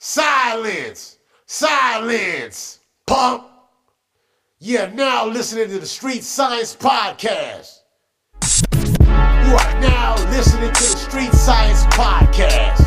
[0.00, 1.18] Silence!
[1.46, 2.78] Silence!
[3.08, 3.48] Pump!
[4.60, 7.80] You're now listening to the Street Science Podcast.
[8.44, 12.78] You are now listening to the Street Science Podcast.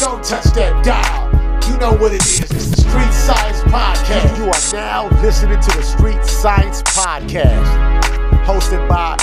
[0.00, 1.72] Don't touch that dial.
[1.72, 2.40] You know what it is.
[2.40, 4.36] It's the Street Science Podcast.
[4.36, 8.02] You are now listening to the Street Science Podcast.
[8.44, 9.16] Hosted by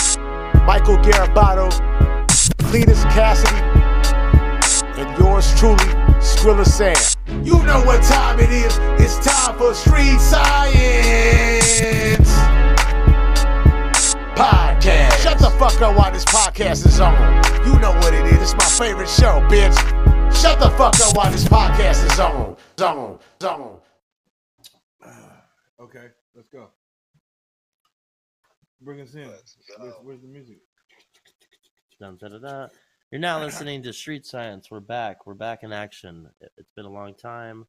[0.65, 1.69] Michael Garabato,
[2.57, 3.90] Cletus Cassidy,
[5.01, 5.77] and yours truly,
[6.21, 6.95] Skrilla Sam.
[7.43, 8.77] You know what time it is.
[9.01, 11.71] It's time for Street Science
[14.37, 15.17] Podcast.
[15.23, 17.13] Shut the fuck up while this podcast is on.
[17.65, 18.41] You know what it is.
[18.41, 19.75] It's my favorite show, bitch.
[20.39, 22.55] Shut the fuck up while this podcast is on.
[22.79, 23.79] Zone, zone.
[25.79, 26.69] Okay, let's go.
[28.81, 29.27] Bring us in.
[29.79, 30.57] Where's, where's the music?
[31.99, 32.67] Dun, da, da, da.
[33.11, 34.69] You're now listening to Street Science.
[34.71, 35.25] We're back.
[35.25, 36.29] We're back in action.
[36.39, 37.65] It- It's been a long time.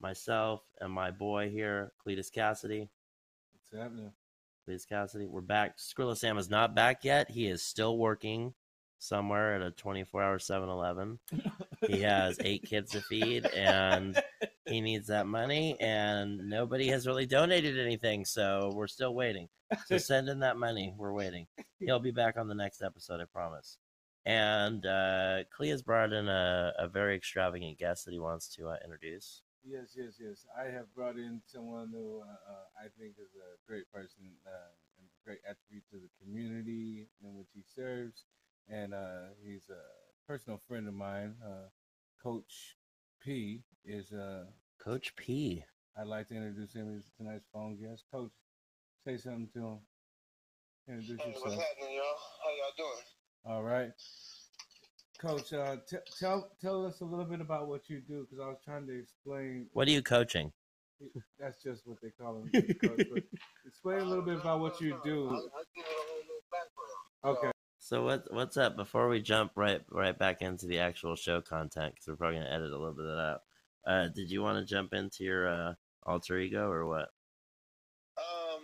[0.00, 2.88] Myself and my boy here, Cletus Cassidy.
[3.52, 4.12] What's happening?
[4.66, 5.26] Cletus Cassidy.
[5.26, 5.76] We're back.
[5.78, 7.30] Skrilla Sam is not back yet.
[7.30, 8.54] He is still working
[8.98, 11.18] somewhere at a 24 hour 7 Eleven.
[11.86, 14.22] He has eight kids to feed and
[14.66, 18.24] he needs that money, and nobody has really donated anything.
[18.26, 19.48] So we're still waiting.
[19.86, 20.94] So send in that money.
[20.96, 21.46] We're waiting.
[21.78, 23.78] He'll be back on the next episode, I promise.
[24.26, 28.76] And uh, Clea's brought in a, a very extravagant guest that he wants to uh,
[28.84, 29.42] introduce.
[29.64, 30.46] Yes, yes, yes.
[30.58, 34.72] I have brought in someone who uh, uh, I think is a great person uh,
[34.98, 38.24] and a great attribute to the community in which he serves.
[38.68, 39.82] And uh, he's a
[40.26, 41.34] personal friend of mine.
[41.44, 41.68] Uh,
[42.22, 42.76] Coach
[43.22, 44.44] P is, uh,
[44.82, 45.64] Coach P.
[45.96, 48.04] I'd like to introduce him as tonight's phone guest.
[48.12, 48.32] Coach,
[49.04, 49.78] say something to him.
[50.88, 52.16] Introduce Hey, what's happening, y'all?
[52.42, 53.04] How y'all doing?
[53.44, 53.90] All right.
[55.18, 58.48] Coach, uh, t- tell tell us a little bit about what you do because I
[58.48, 59.66] was trying to explain.
[59.72, 60.52] What are you coaching?
[61.38, 62.50] That's just what they call him.
[62.82, 63.06] coach,
[63.66, 65.28] explain a little bit about what you do.
[65.28, 65.34] I'll
[65.74, 67.38] give it a whole little background.
[67.38, 67.50] Okay.
[67.78, 68.76] So what what's up?
[68.76, 72.50] Before we jump right right back into the actual show content, because we're probably gonna
[72.50, 73.40] edit a little bit of that out.
[73.86, 75.74] Uh, did you want to jump into your uh,
[76.06, 77.08] alter ego or what?
[78.18, 78.62] Um,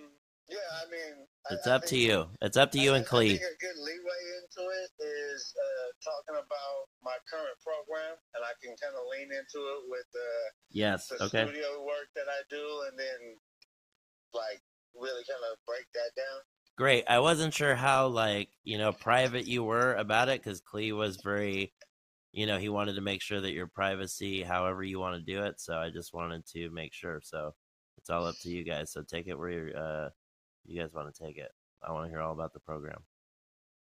[0.49, 2.27] yeah, I mean, I- It's I up to you.
[2.43, 3.37] It's up to you I- and I Clee.
[3.39, 8.53] think a good leeway into it is uh, talking about my current program, and I
[8.63, 11.09] can kind of lean into it with uh, Yes.
[11.09, 11.45] the Okay.
[11.47, 13.37] studio work that I do, and then
[14.35, 14.61] like
[14.95, 16.41] really kind of break that down.
[16.77, 17.05] Great.
[17.09, 21.17] I wasn't sure how like you know private you were about it because Clee was
[21.23, 21.73] very,
[22.33, 25.43] you know, he wanted to make sure that your privacy, however you want to do
[25.45, 25.61] it.
[25.61, 27.21] So I just wanted to make sure.
[27.23, 27.55] So
[27.99, 28.93] it's all up to you guys.
[28.93, 30.11] So take it where you're, uh,
[30.67, 31.51] you guys want to take it.
[31.87, 32.99] I want to hear all about the program.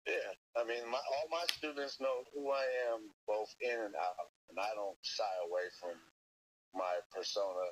[0.07, 4.29] Yeah, I mean, my, all my students know who I am, both in and out,
[4.49, 5.97] and I don't shy away from
[6.75, 7.69] my persona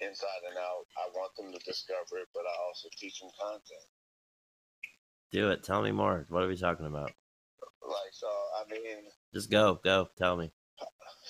[0.00, 0.86] inside and out.
[0.98, 3.86] I want them to discover it, but I also teach them content.
[5.32, 5.64] Do it.
[5.64, 6.26] Tell me more.
[6.28, 7.10] What are we talking about?
[7.82, 9.04] Like, so, I mean,
[9.34, 10.08] Just go, go.
[10.18, 10.52] Tell me.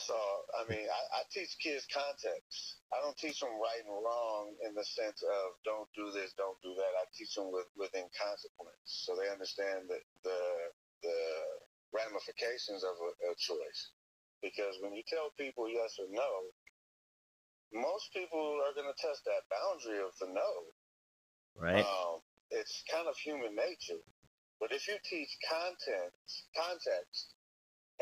[0.06, 0.18] So,
[0.58, 2.82] I mean, I, I teach kids context.
[2.92, 6.58] I don't teach them right and wrong in the sense of don't do this, don't
[6.60, 6.92] do that.
[6.98, 10.40] I teach them with, within consequence, so they understand that the
[11.02, 11.18] the
[11.90, 13.80] ramifications of a, a choice.
[14.42, 16.30] Because when you tell people yes or no,
[17.72, 20.52] most people are going to test that boundary of the no.
[21.54, 21.84] Right.
[21.84, 22.20] Um,
[22.50, 24.02] it's kind of human nature.
[24.60, 26.14] But if you teach content,
[26.54, 27.34] context,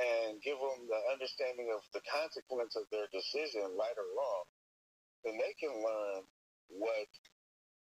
[0.01, 4.45] and give them the understanding of the consequence of their decision, right or wrong,
[5.25, 6.25] then they can learn
[6.73, 7.11] what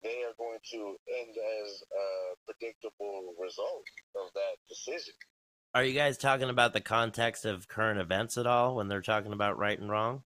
[0.03, 2.07] they are going to end as a
[2.46, 5.13] predictable result of that decision.
[5.75, 9.34] Are you guys talking about the context of current events at all when they're talking
[9.34, 10.24] about right and wrong?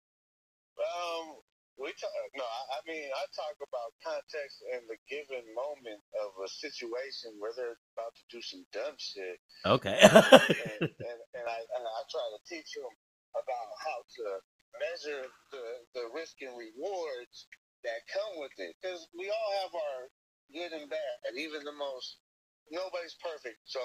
[1.81, 6.29] We talk, no, I, I mean I talk about context and the given moment of
[6.45, 9.97] a situation where they're about to do some dumb shit, Okay.
[9.97, 12.93] and, and, and I and I try to teach them
[13.33, 14.25] about how to
[14.77, 15.63] measure the
[15.97, 17.49] the risk and rewards
[17.83, 20.01] that come with it, because we all have our
[20.53, 21.15] good and bad.
[21.29, 22.21] and Even the most
[22.69, 23.81] nobody's perfect, so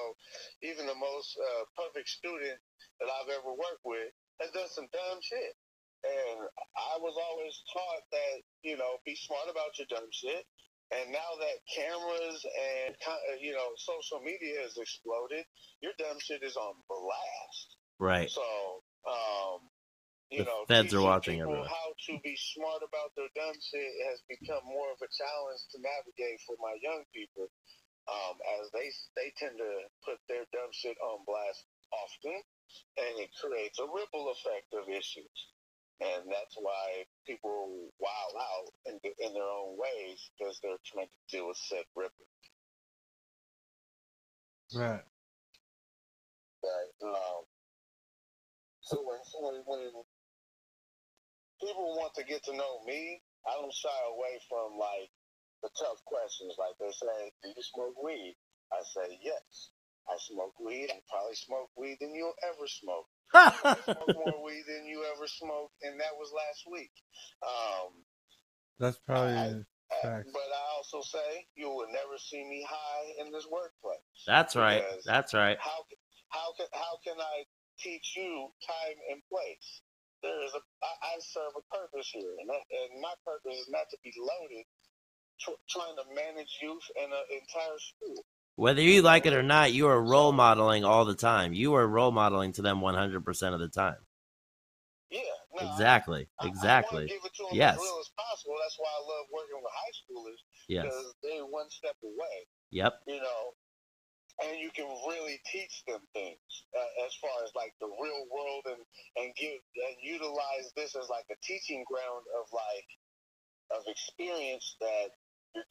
[0.63, 2.61] even the most uh, perfect student
[3.01, 5.57] that I've ever worked with has done some dumb shit.
[6.05, 6.39] And
[6.77, 10.45] I was always taught that, you know, be smart about your dumb shit.
[10.93, 15.45] And now that cameras and, uh, you know, social media has exploded,
[15.83, 17.69] your dumb shit is on blast.
[17.99, 18.31] right.
[18.31, 18.47] So,
[19.09, 19.67] um,
[20.31, 21.71] you The know, feds are watching people everyone.
[21.71, 25.79] How to be smart about their dumb shit has become more of a challenge to
[25.83, 27.47] navigate for my young people,
[28.11, 29.73] um, as they they tend to
[30.07, 32.39] put their dumb shit on blast often,
[32.99, 35.39] and it creates a ripple effect of issues.
[36.01, 41.21] And that's why people wild out in, in their own ways because they're trying to
[41.33, 42.29] deal with said ripple.
[44.75, 45.05] Right.
[46.63, 46.93] Right.
[47.03, 47.43] Um,
[48.83, 50.05] so when, when, when
[51.61, 55.09] people want to get to know me, I don't shy away from like
[55.63, 56.55] the tough questions.
[56.59, 58.37] Like they say, "Do you smoke weed?"
[58.73, 59.71] I say, "Yes."
[60.09, 60.91] I smoke weed.
[60.91, 63.09] I probably smoke weed than you'll ever smoke.
[63.35, 66.93] I smoke more weed than you ever smoked, and that was last week.
[67.43, 67.93] Um,
[68.81, 70.29] That's probably I- a uh, fact.
[70.33, 74.03] but I also say you will never see me high in this workplace.
[74.27, 74.83] That's right.
[75.07, 75.59] That's right.
[75.61, 75.85] How
[76.31, 77.45] how can how can I
[77.79, 79.83] teach you time and place?
[80.23, 83.71] There is a I, I serve a purpose here, and that, and my purpose is
[83.71, 84.65] not to be loaded
[85.41, 88.21] tr- trying to manage youth in an entire school.
[88.57, 91.53] Whether you like it or not, you are role modeling all the time.
[91.53, 94.01] You are role modeling to them 100% of the time.
[95.11, 95.21] Yeah,
[95.55, 96.29] no, Exactly.
[96.41, 96.97] I, I, Exactly.
[97.05, 97.77] want to give it to them Yes.
[97.77, 98.57] as as possible.
[98.61, 100.85] That's why I love working with high schoolers Yes.
[100.89, 102.37] because they're one step away.
[102.73, 102.93] Yep.
[103.07, 103.43] you know,
[104.43, 106.43] and you can really teach them things
[106.77, 108.83] uh, as far as like the real world and
[109.17, 112.89] and give and utilize this as like a teaching ground of like
[113.79, 115.15] of experience that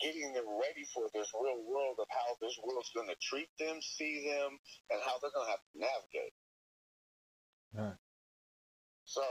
[0.01, 3.77] getting them ready for this real world of how this world's going to treat them,
[3.81, 4.57] see them,
[4.89, 6.35] and how they're going to have to navigate.
[7.75, 7.99] Right.
[9.05, 9.23] So,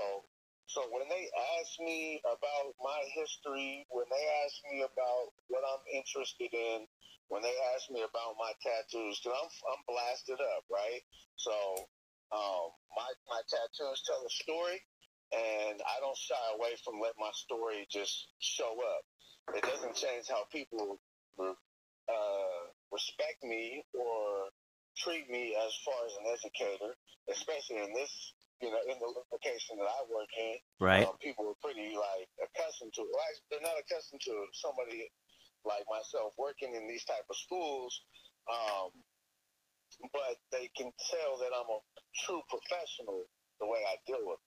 [0.67, 1.27] so when they
[1.59, 6.87] ask me about my history, when they ask me about what I'm interested in,
[7.29, 11.03] when they ask me about my tattoos, because I'm I'm blasted up, right?
[11.37, 11.55] So,
[12.31, 14.79] um, my my tattoos tell a story,
[15.33, 19.05] and I don't shy away from let my story just show up.
[19.53, 20.97] It doesn't change how people
[21.37, 22.63] uh,
[22.93, 24.49] respect me or
[24.97, 26.97] treat me as far as an educator,
[27.29, 28.13] especially in this,
[28.63, 30.57] you know, in the location that I work in.
[30.81, 31.05] Right.
[31.05, 33.13] Um, people are pretty like accustomed to it.
[33.29, 35.11] Actually, they're not accustomed to somebody
[35.67, 37.93] like myself working in these type of schools,
[38.49, 38.93] um,
[40.13, 41.81] but they can tell that I'm a
[42.25, 43.25] true professional
[43.61, 44.41] the way I deal with.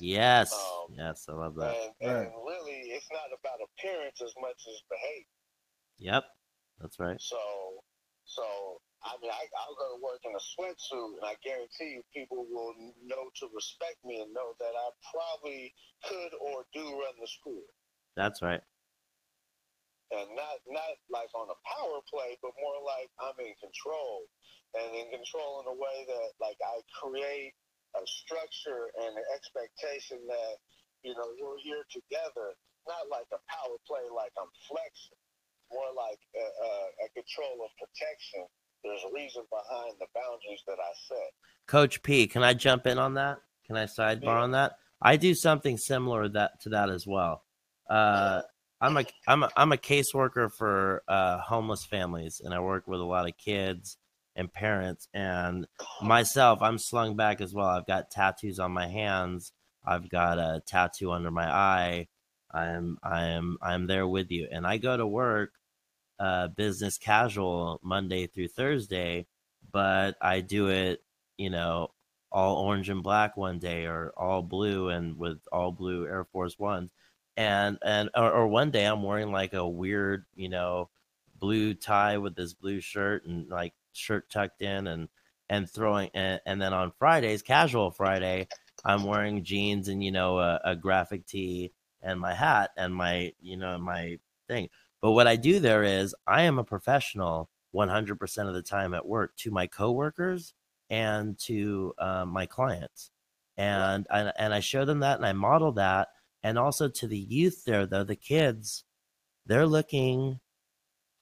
[0.00, 0.52] Yes.
[0.52, 1.26] Um, Yes.
[1.28, 1.76] I love that.
[2.00, 2.26] And, Right.
[2.26, 5.38] and really, it's not about appearance as much as behavior.
[5.98, 6.24] Yep.
[6.80, 7.20] That's right.
[7.20, 7.38] So,
[8.24, 12.02] so I mean, I, I'll go to work in a sweatsuit, and I guarantee you,
[12.14, 15.74] people will know to respect me and know that I probably
[16.04, 17.62] could or do run the school,
[18.16, 18.62] That's right.
[20.10, 24.26] and not not like on a power play, but more like I'm in control,
[24.74, 27.54] and in control in a way that like I create
[28.02, 30.54] a structure and an expectation that
[31.02, 32.54] you know we're here together,
[32.86, 35.20] not like a power play, like I'm flexing,
[35.70, 36.70] more like a, a,
[37.04, 38.46] a control of protection.
[38.84, 41.30] There's a reason behind the boundaries that I set.
[41.66, 43.38] Coach P, can I jump in on that?
[43.66, 44.42] Can I sidebar Yeah.
[44.42, 44.78] on that?
[45.02, 47.44] I do something similar that to that as well.
[47.88, 48.42] Uh,
[48.80, 53.00] I'm a I'm a I'm a caseworker for uh, homeless families, and I work with
[53.00, 53.96] a lot of kids
[54.38, 55.08] and parents.
[55.12, 55.66] And
[56.00, 57.66] myself, I'm slung back as well.
[57.66, 59.52] I've got tattoos on my hands.
[59.84, 62.08] I've got a tattoo under my eye.
[62.50, 65.52] I'm I am I'm there with you, and I go to work
[66.18, 69.26] uh, business casual Monday through Thursday,
[69.70, 71.02] but I do it,
[71.36, 71.88] you know,
[72.32, 76.58] all orange and black one day, or all blue and with all blue Air Force
[76.58, 76.90] Ones,
[77.36, 80.88] and and or, or one day I'm wearing like a weird, you know,
[81.38, 85.08] blue tie with this blue shirt and like shirt tucked in and
[85.50, 88.48] and throwing and, and then on Fridays, casual Friday,
[88.84, 93.32] I'm wearing jeans and you know a, a graphic tee and my hat and my
[93.40, 94.68] you know my thing.
[95.00, 99.06] But what I do there is I am a professional 100% of the time at
[99.06, 100.54] work to my coworkers
[100.90, 103.10] and to uh, my clients.
[103.56, 106.08] And, and and I show them that and I model that
[106.44, 108.84] and also to the youth there though the kids
[109.46, 110.38] they're looking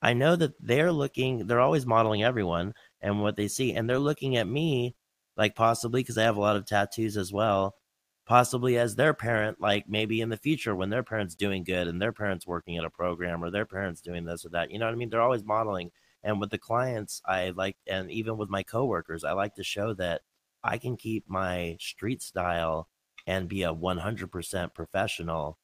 [0.06, 3.98] I know that they're looking they're always modeling everyone and what they see and they're
[3.98, 4.94] looking at me
[5.36, 7.74] like possibly because I have a lot of tattoos as well
[8.24, 12.00] possibly as their parent like maybe in the future when their parents doing good and
[12.00, 14.86] their parents working at a program or their parents doing this or that you know
[14.86, 15.10] what i mean?
[15.10, 15.90] They're always modeling
[16.22, 19.92] and with the clients i like and even with my coworkers i like to show
[19.94, 20.22] that
[20.62, 22.88] i can keep my street style
[23.26, 25.58] and be a 100% professional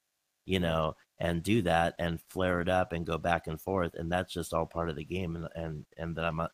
[0.45, 4.11] you know and do that and flare it up and go back and forth and
[4.11, 6.49] that's just all part of the game and and, and that i'm a,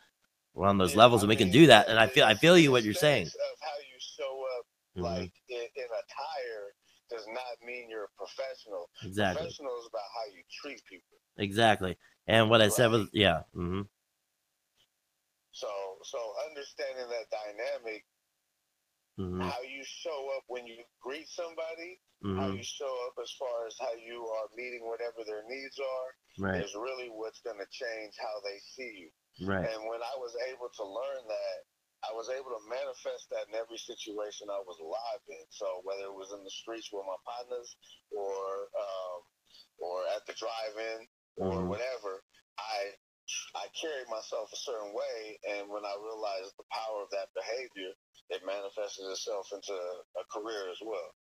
[0.54, 2.36] we're on those Yeah, levels I and we can do that and i feel i
[2.36, 4.66] feel you what you're saying Of how you show up,
[4.98, 5.04] Mhm.
[5.22, 6.74] like in, in attire,
[7.10, 8.90] does not mean you're a professional.
[9.04, 11.18] exactly Professional is about how you treat people.
[11.38, 11.98] exactly
[12.28, 13.82] and what i said was yeah hmm
[15.52, 15.68] So,
[16.04, 18.06] so understanding that dynamic
[19.20, 22.02] Mhm, how you show up when you greet somebody,
[22.36, 25.80] how mhm, you show up as far as how you are meeting whatever their needs
[25.80, 26.66] are, Right.
[26.66, 29.12] is really what's going to change how they see you.
[29.42, 29.72] Right.
[29.72, 31.60] And when I was able to learn that,
[32.08, 35.46] I was able to manifest that in every situation I was alive in.
[35.52, 37.76] So whether it was in the streets with my partners,
[38.12, 39.20] or um,
[39.80, 41.68] or at the drive-in, or Mhm.
[41.68, 42.24] whatever,
[42.58, 42.96] I
[43.56, 47.94] I carried myself a certain way, and when I realized the power of that behavior,
[48.30, 51.14] it manifested itself into a career as well.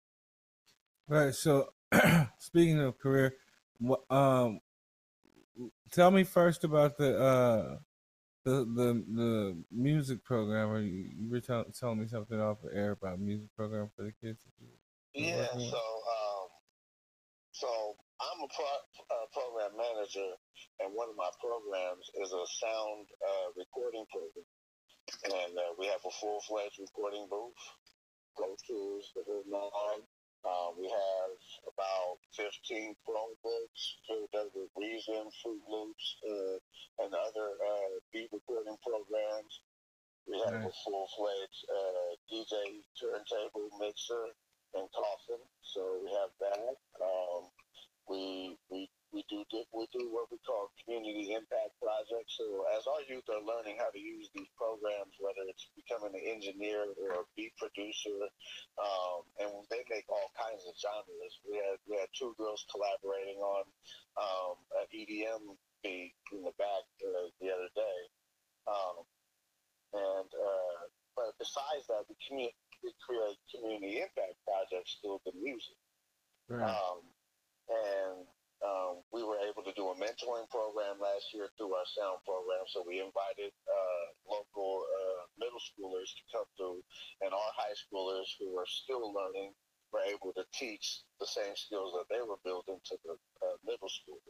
[1.07, 1.33] Right.
[1.33, 1.73] So,
[2.37, 3.33] speaking of career,
[4.09, 4.59] um,
[5.91, 7.77] tell me first about the uh,
[8.45, 10.69] the the the music program.
[10.69, 14.03] Or you, you were tell, telling me something off the air about music program for
[14.03, 14.45] the kids.
[15.15, 16.47] Yeah, so um,
[17.51, 17.67] so
[18.21, 20.29] I'm a pro, uh, program manager,
[20.79, 24.45] and one of my programs is a sound uh, recording program,
[25.09, 27.57] and uh, we have a full fledged recording booth,
[28.37, 30.03] Pro Tools, the nine.
[30.45, 31.35] Uh, we have
[31.67, 36.57] about 15 Chromebooks filled up with Reason, Fruit Loops, uh,
[37.03, 39.53] and other uh, beat recording programs.
[40.29, 44.31] We have a full fledged uh, DJ turntable mixer
[44.77, 45.41] and coffin.
[45.65, 46.75] So we have that.
[47.01, 47.43] Um,
[48.07, 49.41] we we we do
[49.73, 52.37] we do what we call community impact projects.
[52.37, 56.25] So as our youth are learning how to use these programs, whether it's becoming an
[56.25, 58.29] engineer or a beat producer,
[58.77, 61.33] um, and they make all kinds of genres.
[61.41, 63.65] We had we had two girls collaborating on
[64.17, 67.99] um, an EDM beat in the back uh, the other day.
[68.69, 68.97] Um,
[69.97, 70.79] and uh,
[71.17, 75.77] but besides that, we, commu- we create community impact projects through the music.
[76.45, 76.69] Right.
[76.69, 77.01] Um,
[77.69, 78.25] and
[78.59, 82.67] um, we were able to do a mentoring program last year through our sound program.
[82.67, 86.83] So we invited uh, local uh, middle schoolers to come through,
[87.23, 89.55] and our high schoolers who are still learning
[89.91, 93.89] were able to teach the same skills that they were building to the uh, middle
[93.89, 94.21] school.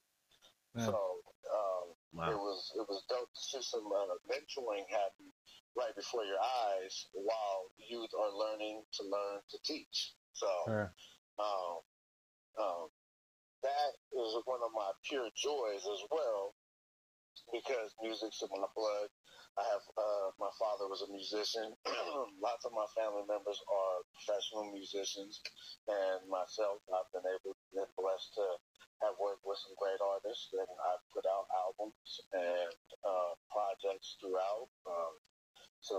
[0.77, 0.85] Yeah.
[0.85, 1.87] So um,
[2.29, 5.27] it was it was dope to see some uh, mentoring happen
[5.75, 10.13] right before your eyes while youth are learning to learn to teach.
[10.33, 10.93] So Right.
[11.39, 11.81] um,
[12.59, 12.87] um,
[13.63, 16.55] that is one of my pure joys as well
[17.51, 19.09] because music's in my blood.
[19.57, 21.75] I have uh, my father was a musician.
[22.39, 25.41] Lots of my family members are professional musicians,
[25.89, 28.45] and myself, I've been able, been blessed to
[29.03, 32.71] have worked with some great artists, and I've put out albums and
[33.03, 34.69] uh, projects throughout.
[34.87, 35.13] Um,
[35.83, 35.95] so,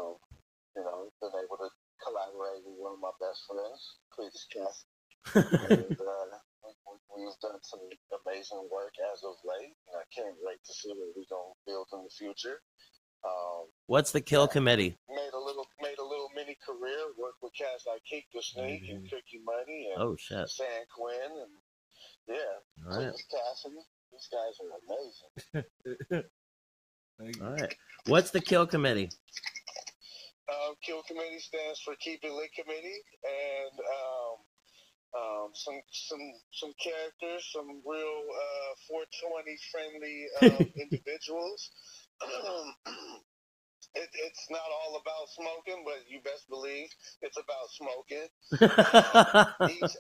[0.76, 1.69] you know, been able to
[2.00, 3.81] collaborate with one of my best friends,
[4.12, 4.76] Cletus Cass,
[5.69, 6.38] and uh,
[7.16, 7.80] we've done some
[8.26, 11.88] amazing work as of late, and I can't wait to see what we're gonna build
[11.92, 12.62] in the future.
[13.23, 14.97] Um, What's the kill committee?
[15.09, 18.88] made a little made a little mini career, worked with cats like Keak da Sneak
[18.88, 19.11] and Mhm.
[19.11, 20.49] Cookie Money and Oh shit.
[20.49, 21.52] San Quinn and
[22.28, 23.12] yeah, All right.
[23.12, 23.85] Cletus Cassidy.
[24.12, 24.73] These guys are
[26.11, 26.25] amazing.
[27.42, 27.75] All right.
[28.06, 29.11] What's the kill committee?
[30.50, 34.37] Um, Kill Committee stands for Keep It Lit Committee, and um,
[35.17, 41.71] um, some some some characters, some real uh, 420 friendly um, individuals.
[43.95, 46.88] it, it's not all about smoking, but you best believe
[47.23, 48.29] it's about smoking.
[49.75, 49.95] each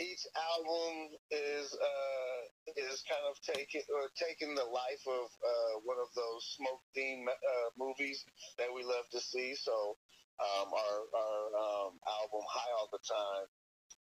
[0.00, 0.94] each album
[1.30, 2.40] is uh,
[2.78, 7.28] is kind of taking or taking the life of uh, one of those smoke themed
[7.28, 8.24] uh, movies
[8.58, 9.54] that we love to see.
[9.58, 9.98] So
[10.40, 13.46] um, our our um, album High All the Time,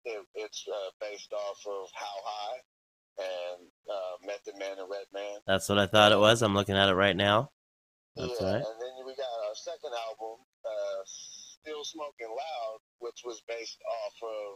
[0.04, 2.60] it, it's uh, based off of How High
[3.18, 5.40] and uh, Method Man and Redman.
[5.46, 6.42] That's what I thought it was.
[6.42, 7.50] I'm looking at it right now.
[8.16, 8.64] That's yeah, right.
[8.64, 14.16] and then we got our second album, uh, Still Smoking Loud, which was based off
[14.22, 14.50] of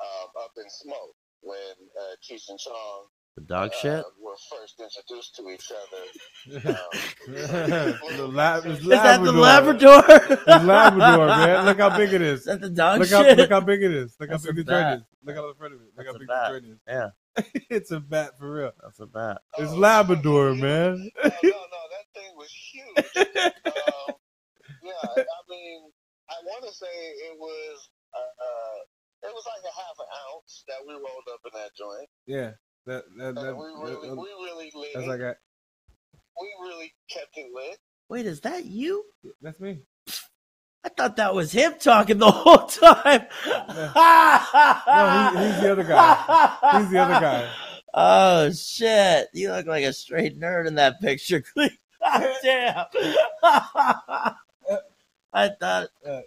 [0.00, 3.06] um, Up in Smoke when uh, Cheech and Chong
[3.40, 4.04] The dog uh, shit.
[4.22, 6.76] were first introduced to each other.
[8.16, 10.02] the lab, it's Is that the Labrador.
[10.02, 10.38] Labrador?
[10.46, 11.64] It's Labrador, man.
[11.64, 12.40] Look how big it is.
[12.44, 13.38] Is that the dog Look how, shit?
[13.38, 14.16] look how big it is.
[14.20, 15.06] Look That's how a big the joint is.
[15.24, 15.84] Look how the front of it.
[15.96, 16.78] Look That's how big the joint is.
[16.86, 17.08] Yeah,
[17.70, 18.72] it's a bat for real.
[18.82, 19.40] that's a bat.
[19.58, 20.62] It's Oh, Labrador, yeah.
[20.62, 21.10] man.
[21.24, 23.16] No, no, no, that thing was huge.
[23.16, 24.14] um,
[24.84, 25.80] yeah, I mean,
[26.28, 30.64] I want to say it was, uh, uh, it was like a half an ounce
[30.68, 32.08] that we rolled up in that joint.
[32.26, 32.52] Yeah.
[32.90, 35.08] That, that, that, And we really, that- we really lit that's it.
[35.08, 35.36] like a,
[36.40, 37.78] we really kept it lit.
[38.08, 39.04] Wait, is that you?
[39.40, 39.78] that's me.
[40.82, 43.26] I thought that was him talking the whole time.
[43.46, 43.60] No,
[45.38, 46.78] he- he's the other guy.
[46.80, 47.48] He's the other guy.
[47.92, 49.26] Oh shit!
[49.34, 51.42] You look like a straight nerd in that picture.
[51.56, 51.72] God
[52.40, 52.84] damn!
[55.32, 55.88] I thought.
[56.06, 56.20] Uh,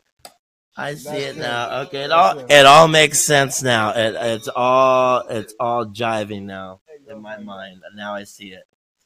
[0.75, 1.39] I see That's it it.
[1.39, 1.81] now.
[1.81, 2.51] Okay, it all it.
[2.51, 3.91] it all makes sense now.
[3.91, 7.81] It, it's all it's all jiving now in my mind.
[7.95, 8.63] Now I see it.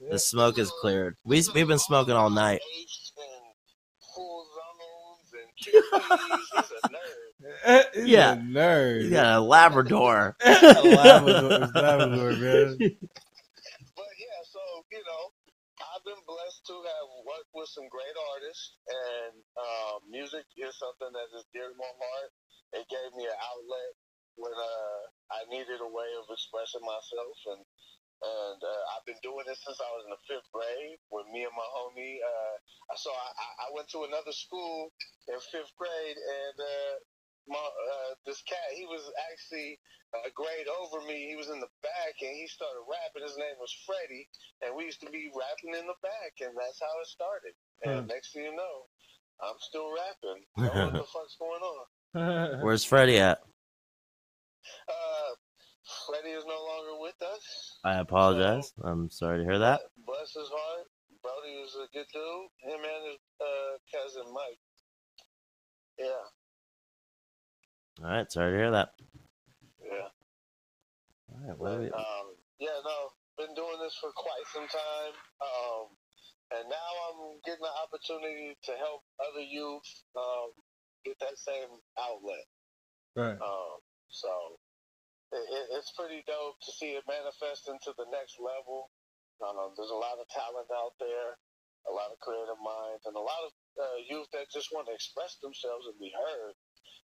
[0.09, 1.17] The smoke is cleared.
[1.25, 2.61] We we've been smoking all night.
[2.79, 6.71] Apes and full zones and chickadees.
[7.93, 8.07] He's nerd.
[8.07, 8.33] Yeah.
[8.33, 9.03] a nerd.
[9.03, 10.35] You got a Labrador.
[10.45, 12.77] Labrador, Labrador, man.
[13.95, 14.59] But yeah, so
[14.91, 15.36] you know, I've
[16.07, 21.29] been blessed to have worked with some great artists, and um, music is something that
[21.35, 22.31] is dear to my heart.
[22.79, 23.91] It gave me an outlet
[24.39, 25.01] when uh,
[25.35, 27.63] I needed a way of expressing myself, and
[28.17, 30.97] and uh, I've been doing this since I was in the fifth grade.
[31.13, 32.55] With me and my homie, uh,
[32.97, 33.29] so I,
[33.69, 34.89] I- went to another school
[35.29, 36.93] in fifth grade, and uh,
[37.47, 39.79] my uh, this cat, he was actually
[40.13, 41.27] a grade over me.
[41.27, 43.23] He was in the back and he started rapping.
[43.23, 44.27] His name was Freddie,
[44.63, 47.53] and we used to be rapping in the back, and that's how it started.
[47.83, 48.87] And next thing you know,
[49.41, 50.43] I'm still rapping.
[50.57, 51.83] I don't know what the fuck's going on.
[52.63, 53.39] Where's Freddie at?
[54.87, 55.31] Uh,
[56.07, 57.79] Freddie is no longer with us.
[57.83, 58.73] I apologize.
[58.83, 59.81] I'm sorry to hear that.
[60.05, 60.87] Bless his heart.
[61.21, 62.49] Brody is a good dude.
[62.63, 64.59] Him and his uh, cousin Mike.
[65.99, 66.23] Yeah,
[68.03, 68.93] All right, sorry to hear that.
[69.81, 70.09] yeah.
[71.33, 72.27] All right, what do we, Um,
[72.61, 72.97] yeah, no,
[73.41, 75.13] been doing this for quite some time.
[75.41, 75.85] Um,
[76.53, 80.53] and now I'm getting the opportunity to help other youth um,
[81.05, 82.45] get that same outlet.
[83.17, 83.39] right.
[83.41, 83.77] Um,
[84.13, 84.29] so
[85.33, 88.93] it, it, it's pretty dope to see it manifest into the next level.
[89.41, 91.37] Um, there's a lot of talent out there,
[91.89, 94.93] a lot of creative minds, and a lot of uh, youth that just want to
[94.93, 96.53] express themselves and be heard.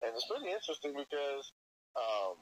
[0.03, 1.45] And it's pretty interesting because
[1.99, 2.39] um,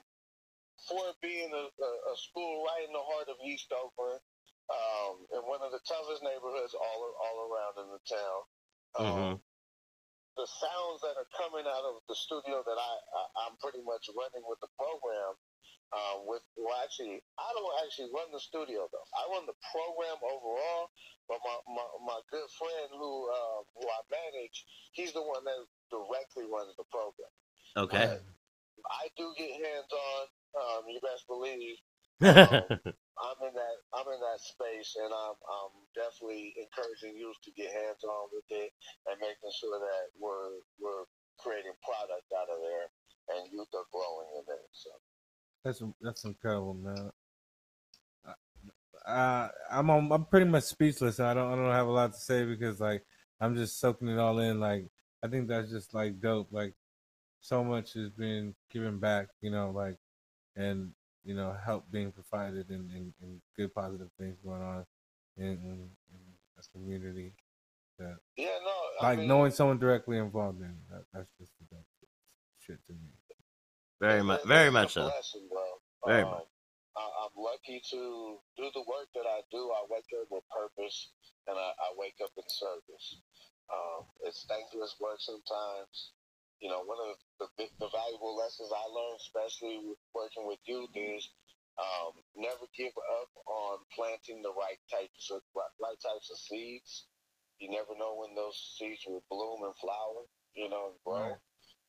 [0.89, 4.21] for being a, a, school right in the heart of East Oakland,
[4.69, 8.41] um, in one of the toughest neighborhoods all all around in the town,
[8.99, 9.35] um, Mhm.
[10.37, 14.11] the sounds that are coming out of the studio that I, I I'm pretty much
[14.13, 15.35] running with the program.
[15.95, 19.09] Um, with well, actually, I don't actually run the studio though.
[19.17, 20.91] I run the program overall,
[21.30, 25.61] but my my, my good friend who uh, who I manage, he's the one that
[25.95, 27.30] directly runs the program.
[27.76, 28.19] Okay.
[28.86, 30.23] I do get hands on.
[30.56, 31.76] Um, you best believe
[32.25, 37.69] I'm in that I'm in that space, and I'm I'm definitely encouraging youth to get
[37.69, 38.73] hands on with it
[39.04, 41.04] and making sure that we're we're
[41.36, 42.89] creating product out of there,
[43.36, 44.69] and youth are growing in it.
[44.73, 44.91] So
[45.65, 47.10] That's that's incredible, man.
[49.06, 51.21] Uh, I'm on, I'm pretty much speechless.
[51.21, 53.04] I don't I don't have a lot to say because like
[53.41, 54.58] I'm just soaking it all in.
[54.58, 54.89] Like
[55.23, 56.49] I think that's just like dope.
[56.50, 56.75] Like
[57.47, 59.97] so much has been given back, you know, like
[60.56, 60.93] and
[61.25, 64.85] you know help being provided and, and, and good positive things going on
[65.37, 66.21] in, in, in
[66.56, 67.32] this community.
[67.99, 71.76] That yeah, no, I like mean, knowing someone directly involved in that, that's just the
[71.76, 71.87] dope
[72.59, 73.11] shit to me.
[74.00, 75.02] very much, very much so.
[75.02, 75.49] blessing.
[76.06, 76.45] Very Um, much.
[76.97, 79.71] I, I'm lucky to do the work that I do.
[79.73, 81.11] I wake up with purpose,
[81.47, 83.21] and I, I wake up in service.
[83.73, 86.13] Um, it's thankless work sometimes.
[86.60, 90.58] You know, one of the, the, the valuable lessons I learned, especially with working with
[90.64, 91.28] youth, is
[91.76, 97.06] um, never give up on planting the right types of right, types of seeds.
[97.60, 100.25] You never know when those seeds will bloom and flower.
[100.54, 101.36] You know, and grow.
[101.36, 101.42] Right.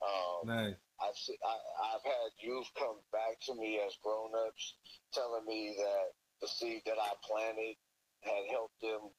[0.03, 0.75] Um, Nice.
[1.01, 1.55] I've se- I,
[1.95, 4.75] I've had youth come back to me as grown-ups,
[5.13, 6.07] telling me that
[6.41, 7.75] the seed that I planted
[8.21, 9.09] had helped them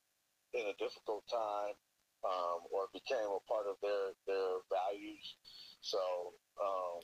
[0.55, 1.75] in a difficult time,
[2.25, 5.27] um, or became a part of their their values.
[5.81, 6.01] So,
[6.61, 7.01] um,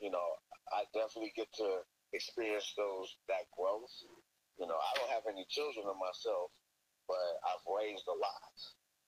[0.00, 0.28] you know,
[0.72, 3.92] I definitely get to experience those that growth.
[4.58, 6.52] You know, I don't have any children of myself,
[7.08, 8.56] but I've raised a lot,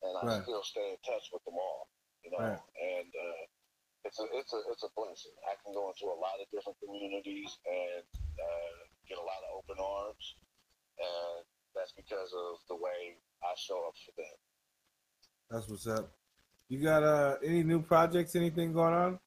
[0.02, 0.42] and I Right.
[0.42, 1.88] still stay in touch with them all.
[2.24, 2.60] You know, Right.
[2.80, 3.44] and uh,
[4.04, 5.34] it's a it's a it's a blessing.
[5.50, 8.06] I can go into a lot of different communities and
[8.40, 8.76] uh,
[9.08, 10.26] get a lot of open arms,
[10.98, 14.36] and that's because of the way I show up for them.
[15.52, 16.08] That's what's up.
[16.72, 19.20] You got uh any new projects, anything going on?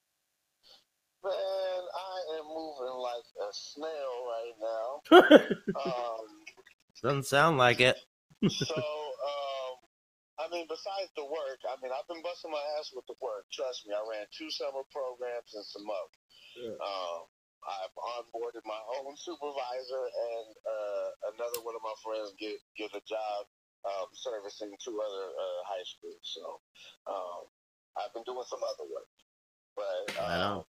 [1.22, 4.90] Man, I am moving like a snail right now.
[5.86, 6.26] um,
[7.04, 7.94] Doesn't sound like it.
[8.42, 9.74] so, um,
[10.42, 13.46] I mean, besides the work, I mean, I've been busting my ass with the work.
[13.54, 16.10] Trust me, I ran two summer programs and some up.
[16.58, 16.74] Yeah.
[16.82, 17.22] Um,
[17.70, 21.08] I've onboarded my own supervisor and uh,
[21.38, 23.46] another one of my friends get get a job
[23.86, 26.26] um, servicing two other uh, high schools.
[26.36, 26.46] So
[27.08, 27.42] um,
[27.98, 29.12] I've been doing some other work,
[29.78, 30.66] but um,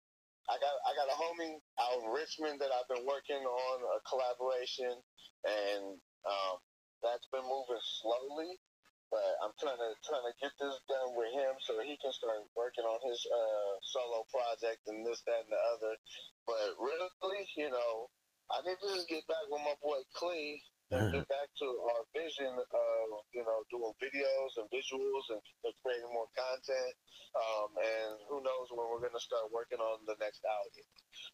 [0.51, 3.99] I got I got a homie out in Richmond that I've been working on a
[4.06, 4.93] collaboration,
[5.47, 5.97] and
[6.28, 6.56] um,
[7.04, 8.58] that's been moving slowly.
[9.12, 12.41] but I'm trying to trying to get this done with him so he can start
[12.58, 15.93] working on his uh, solo project and this, that, and the other.
[16.47, 18.10] But really, you know,
[18.51, 20.62] I need to just get back with my boy Clay
[20.97, 23.05] and get back to our vision of
[23.36, 25.39] you know doing videos and visuals and
[25.84, 26.93] creating more content.
[27.36, 30.86] Um, and who knows when we're gonna start working on the next album.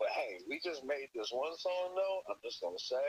[0.02, 2.18] But hey, we just made this one song though.
[2.34, 3.08] I'm just gonna say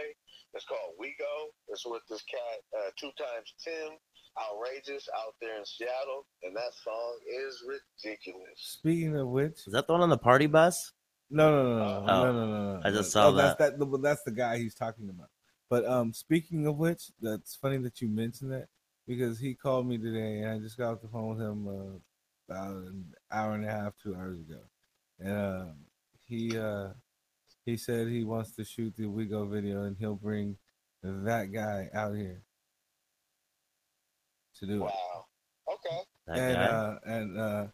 [0.53, 1.35] it's called We Go.
[1.73, 3.97] It's with this cat, uh, two times Tim
[4.37, 8.57] outrageous out there in Seattle, and that song is ridiculous.
[8.57, 10.93] Speaking of which, Is that the one on the party bus?
[11.31, 12.05] no, no, no, no, Oh.
[12.05, 12.81] no, no, no, no.
[12.85, 14.01] I just no, saw That's that.
[14.03, 15.29] That's the guy he's talking about.
[15.73, 18.69] But um, speaking of which, that's funny that you mentioned that
[19.09, 22.53] because he called me today, and I just got off the phone with him uh,
[22.53, 24.61] about an hour and a half, two hours ago,
[25.19, 25.75] and um,
[26.29, 26.89] he uh,
[27.65, 30.59] he said he wants to shoot the We Go video, and he'll bring
[31.03, 32.43] that guy out here
[34.59, 34.79] to do it.
[34.81, 35.25] Wow.
[35.73, 35.97] Okay.
[36.27, 36.67] That and guy?
[36.67, 37.67] uh, and uh,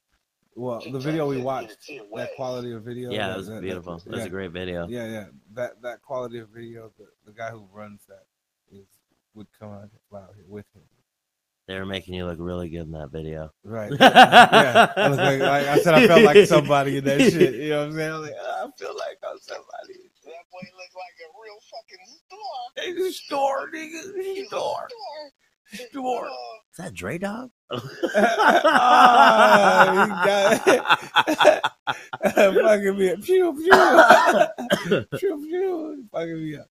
[0.59, 3.63] well, the video we watched, that quality of video, yeah, that- it was that- that-
[3.63, 3.95] beautiful.
[3.97, 4.27] It was yeah.
[4.27, 4.89] a great video.
[4.89, 5.25] Yeah, yeah.
[5.55, 8.27] That that quality of video, the, the guy who runs that
[8.71, 8.87] is
[9.35, 10.83] would come out, fly out here with him.
[11.69, 13.53] They were making you look really good in that video.
[13.63, 13.93] Right.
[14.01, 14.91] yeah.
[14.97, 17.55] I, was like, like I said, I felt like somebody in that shit.
[17.57, 18.11] You know what I'm saying?
[18.11, 19.99] I was like, "Ah, I feel like I'm somebody.
[20.25, 22.85] That boy looked like a real fucking star.
[22.85, 24.15] Hey, the store, nigga.
[24.17, 24.89] He's a Store.
[25.73, 25.87] Star.
[25.91, 26.27] Store.
[26.31, 27.51] Oh, Is that Dre Dog?
[28.71, 31.63] Ah, he got it.
[32.65, 33.21] fucking me up.
[33.23, 34.99] Pew, pew.
[35.19, 36.05] pew, pew.
[36.13, 36.69] Fucking me up.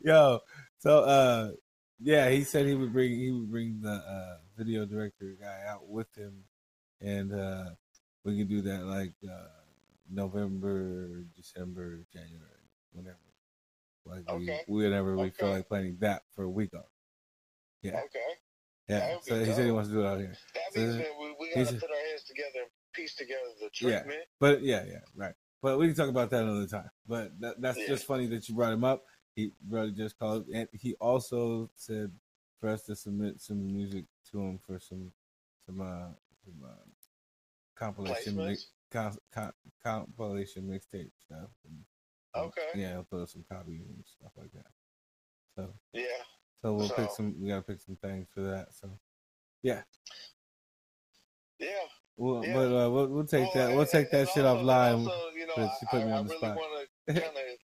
[0.00, 0.40] Yo,
[0.78, 1.50] so uh
[2.00, 5.88] yeah, he said he would bring he would bring the uh video director guy out
[5.88, 6.44] with him
[7.00, 7.70] and uh
[8.24, 9.48] we could do that like uh
[10.10, 13.16] November, December, January, whenever.
[14.06, 14.60] Like Okay.
[14.68, 16.84] we whenever we feel like planning that for a week off.
[17.84, 18.00] Yeah.
[18.00, 18.30] Okay.
[18.88, 19.16] Yeah.
[19.22, 20.34] So he said he wants to do it out here.
[20.54, 24.02] That means that we, we gotta put our heads together and piece together the Yeah.
[24.40, 25.34] But yeah, yeah, right.
[25.62, 26.90] But we can talk about that another time.
[27.06, 27.86] But that, that's Yeah.
[27.88, 29.04] just funny that you brought him up.
[29.36, 32.12] He brother just called, and he also said
[32.60, 35.12] for us to submit some music to him for some
[35.66, 36.12] some uh,
[36.44, 36.84] some uh
[37.76, 41.50] compilation mix, com, com, compilation mixtape stuff.
[41.66, 41.84] And,
[42.36, 42.62] Okay.
[42.74, 44.66] Yeah, he'll throw some copies and stuff like that.
[45.54, 46.02] So Yeah.
[46.64, 47.36] So we'll pick some.
[47.38, 48.72] We gotta pick some things for that.
[48.72, 48.98] So
[49.62, 49.82] yeah.
[51.58, 51.68] Yeah.
[52.16, 52.54] Well, Yeah.
[52.54, 53.76] but uh, we'll, we'll take Well, that.
[53.76, 55.06] We'll take that shit also- offline.
[55.06, 56.56] Also, you know, but I, she put me I, the really spot.
[56.56, 57.58] want to kind of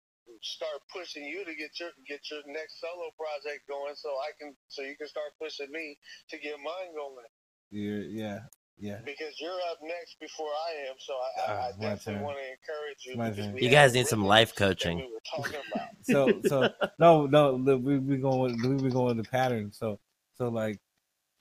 [0.43, 4.57] start pushing you to get your get your next solo project going, so I can
[4.69, 5.99] so you can start pushing me
[6.31, 7.27] to get mine going
[7.71, 8.41] You're, yeah,
[8.79, 8.99] yeah.
[9.05, 10.97] because you're up next before I am.
[10.99, 12.23] So I, I, Ah, I definitely turn.
[12.23, 13.17] want to encourage you.
[13.17, 13.59] My because turn.
[13.59, 14.99] You guys need some rhythm life that coaching.
[14.99, 15.89] We were talking about.
[16.03, 19.99] so so no no we we going we be going the pattern so
[20.35, 20.79] so like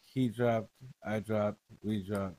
[0.01, 0.69] he dropped
[1.05, 2.35] I dropped we dropped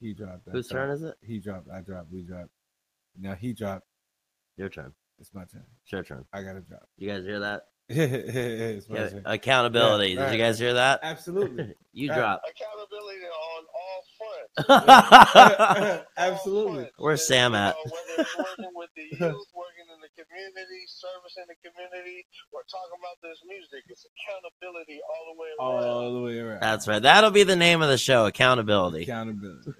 [0.00, 1.14] he dropped I Whose dropped, turn is it?
[1.20, 2.50] he dropped I dropped we dropped
[3.20, 3.86] now he dropped
[4.56, 4.92] Your turn.
[5.18, 6.24] it's my turn It's your turn.
[6.32, 7.62] I gotta drop You guys hear that?
[7.88, 10.10] it's my Yeah, turn accountability.
[10.10, 10.32] Yeah, Did right.
[10.32, 11.00] you guys hear that?
[11.02, 12.16] absolutely you Right.
[12.18, 12.42] drop.
[12.48, 14.47] Accountability on all fronts.
[16.16, 17.76] absolutely Where's Sam at?
[17.76, 22.26] You know, whether it's working with the youth, working in the community, servicing the community,
[22.52, 25.84] or talking about this music, it's accountability all the way around.
[25.84, 27.02] all the way around That's right.
[27.02, 28.26] That'll be the name of the show.
[28.26, 29.02] Accountability.
[29.02, 29.72] accountability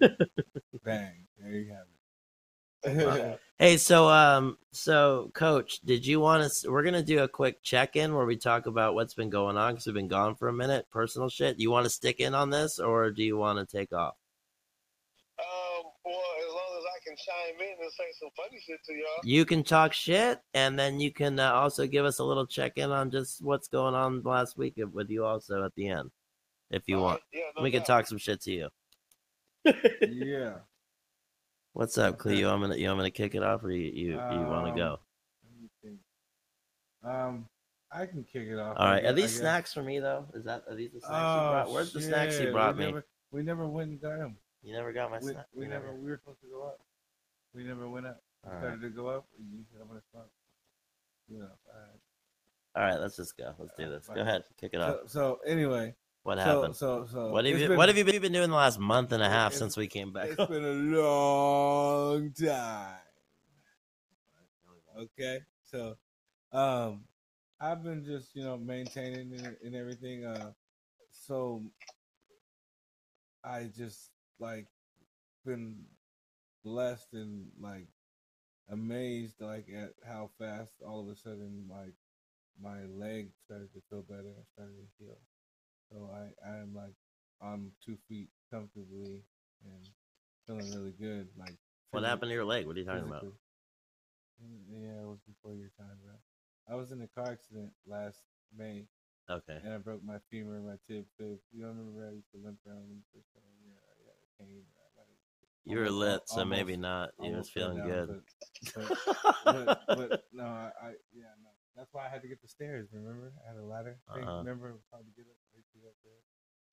[0.85, 6.65] bang there you have it Hey, so um, so coach, did you want us?
[6.65, 9.87] We're gonna do a quick check-in where we talk about what's been going on because
[9.87, 11.59] we've been gone for a minute, personal shit.
[11.59, 14.15] You want to stick in on this, or do you want to take off?
[16.09, 18.93] Um, well, as long as I can chime in and say some funny shit to
[18.95, 19.21] y'all.
[19.25, 22.91] You can talk shit, and then you can uh, also give us a little check-in
[22.91, 26.11] on just what's going on last week with you, also at the end,
[26.71, 27.21] if you All want.
[27.33, 28.69] yeah, no we can talk some shit to you.
[30.09, 30.55] yeah
[31.75, 32.53] What's up, Cleo?
[32.53, 34.71] I'm gonna you want me to kick it off, or you you, you want to
[34.73, 35.01] Um, go?
[35.45, 35.99] Let me think.
[37.05, 37.47] Um,
[37.93, 38.77] I can kick it off.
[38.77, 38.91] All right.
[38.91, 39.03] I right.
[39.03, 40.27] guess- Are these snacks for me though?
[40.35, 41.71] Is that are these the snacks you Oh, brought?
[41.71, 42.87] Where's the snacks you brought we me?
[42.87, 44.37] Never, we never went and got them.
[44.63, 45.47] You never got my We, snack.
[45.55, 45.93] we you never.
[45.95, 46.81] We were supposed to go up.
[47.55, 48.23] We never went up.
[48.45, 48.63] We All right.
[48.63, 49.27] started to go up.
[49.39, 50.29] and You said I'm gonna stop.
[51.29, 51.45] You know.
[51.47, 52.01] All right.
[52.77, 53.55] All right, let's just go.
[53.59, 54.07] Let's do this.
[54.13, 54.97] Go ahead, kick it off.
[55.07, 56.77] So, so anyway, What happened?
[56.77, 59.23] so so what have you been- What have you been doing the last month and
[59.23, 60.29] a half since we came back?
[60.31, 62.97] It's been a long time.
[64.97, 65.97] Okay, so
[66.53, 67.05] um,
[67.61, 70.25] I've been just you know maintaining and, and everything.
[70.25, 70.53] Uh,
[71.11, 71.63] so
[73.45, 74.11] I just
[74.41, 74.67] like
[75.45, 75.85] been
[76.65, 77.89] blessed and like
[78.69, 81.95] amazed like at how fast all of a sudden like
[82.61, 85.19] my leg started to feel better and started to heal.
[85.91, 86.95] So I I am like
[87.41, 89.25] on two feet comfortably
[89.65, 89.87] and
[90.47, 91.29] feeling really good.
[91.39, 91.59] Like
[91.91, 92.67] What happened to your leg?
[92.67, 93.27] What are you talking about?
[93.27, 93.39] physically.
[94.71, 96.15] Yeah, it was before your time, bro.
[96.69, 98.25] I was in a car accident last
[98.57, 98.87] May,
[99.29, 99.63] Okay.
[99.63, 101.39] and I broke my femur, my tib, fib.
[101.53, 103.59] You don't remember I used to limp around when you first started?
[103.65, 103.98] Yeah, I
[104.39, 104.65] got a cane.
[104.71, 107.11] I might have You were lit, so almost- maybe not.
[107.19, 108.09] You was almost feeling down, good.
[108.75, 108.89] But,
[109.45, 111.51] but, but, but no, I, I yeah no.
[111.77, 112.89] That's why I had to get the stairs.
[112.93, 113.99] Remember, I had a ladder.
[114.15, 114.25] Thing.
[114.27, 114.43] Uh-uh.
[114.43, 115.39] Remember, it was hard to get up.
[115.55, 116.23] Right to that there.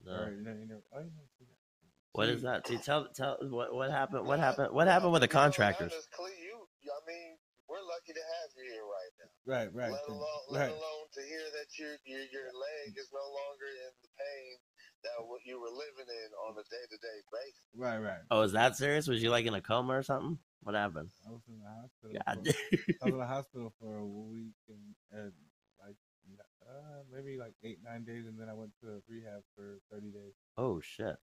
[0.01, 0.13] No.
[0.17, 1.61] Or, you know, you never, oh, you never see that.
[2.13, 2.65] What is See, that?
[2.67, 4.25] See, tell tell what what happened?
[4.25, 4.73] What happened?
[4.73, 5.91] What happened with the contractors?
[5.91, 9.31] you, you- I mean, we're lucky to have you here right now.
[9.45, 13.09] Right, right, let then, alone, let alone to hear that your, your your leg is
[13.09, 14.53] no longer in the pain
[15.05, 17.69] that what you were living in on a day to day basis.
[17.77, 18.25] Right, right.
[18.31, 19.07] Oh, is that serious?
[19.07, 20.37] Was you like in a coma or something?
[20.65, 21.09] What happened?
[21.27, 22.17] I was in the hospital.
[22.25, 22.37] God.
[22.41, 25.31] for- I was in the hospital for a week and, and
[25.79, 25.95] like
[26.65, 30.33] uh, maybe like eight nine days, and then I went to rehab for thirty days.
[30.57, 31.15] oh shit.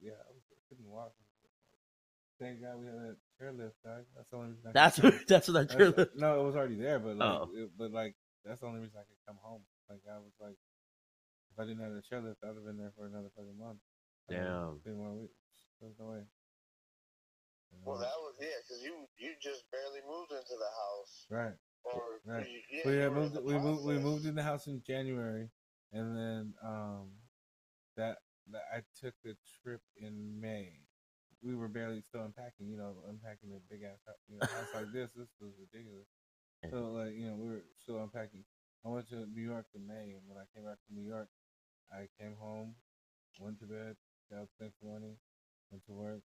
[0.00, 1.12] Yeah, I, was, I couldn't walk.
[2.40, 4.02] Thank God we had that chairlift, dog.
[4.16, 4.66] That's the only reason.
[4.66, 7.48] I That's what that's what that that's- No, it was already there, but like, Oh.
[7.54, 9.62] it, but like that's the only reason I could come home.
[9.88, 10.56] Like I was like,
[11.52, 13.78] if I didn't have the chairlift, I'd have been there for another fucking month.
[14.30, 14.80] I mean, Damn.
[14.84, 15.34] Been one week.
[15.80, 16.24] There's no way.
[17.84, 21.56] Well, that was yeah, because you you just barely moved into the house, right.
[21.84, 22.46] or Right.
[22.46, 23.34] you, yeah, we you had were in moved.
[23.34, 23.84] the We moved.
[23.84, 25.48] We moved in the house in January,
[25.92, 27.16] and then um,
[27.96, 28.18] that,
[28.52, 30.84] that I took a trip in May.
[31.42, 32.68] We were barely still unpacking.
[32.68, 35.10] You know, unpacking a big ass house, you know, house like this.
[35.16, 36.06] This was ridiculous.
[36.70, 38.44] So like you know, we were still unpacking.
[38.84, 41.28] I went to New York in May, and when I came back from New York,
[41.92, 42.74] I came home,
[43.38, 43.96] went to bed,
[44.32, 45.16] got up the next morning,
[45.70, 46.22] went to work,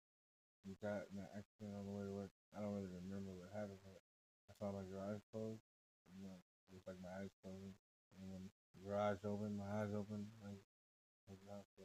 [0.65, 2.33] and got in an accident on the way to work.
[2.57, 4.01] I don't really remember what happened, but
[4.49, 5.63] I saw my garage closed.
[6.17, 6.37] You know,
[6.69, 7.77] it was like my eyes closing,
[8.19, 8.43] and when
[8.75, 10.61] the garage opened, my eyes opened, like,
[11.29, 11.65] like that.
[11.77, 11.85] So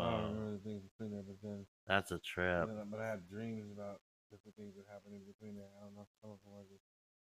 [0.00, 2.66] I don't remember the things between there, but then, that's a trip.
[2.68, 4.00] then- but I had dreams about
[4.32, 5.68] different things that happened in between there.
[5.78, 6.84] I don't know if some of them were just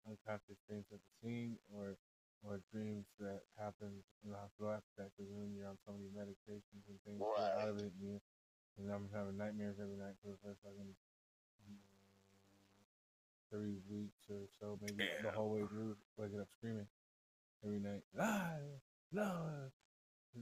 [0.08, 1.98] unconscious dreams at the scene or
[2.44, 5.10] or dreams that happened in the hospital after that.
[5.16, 8.22] Because when you're on so many medications and things, you're out of it, and, you,
[8.78, 10.94] and I'm having nightmares every night for the first fucking
[11.66, 11.80] mm,
[13.50, 16.88] three weeks or so, maybe the whole way through, waking up screaming
[17.64, 18.04] every night.
[18.20, 18.58] Ah,
[19.12, 19.72] no,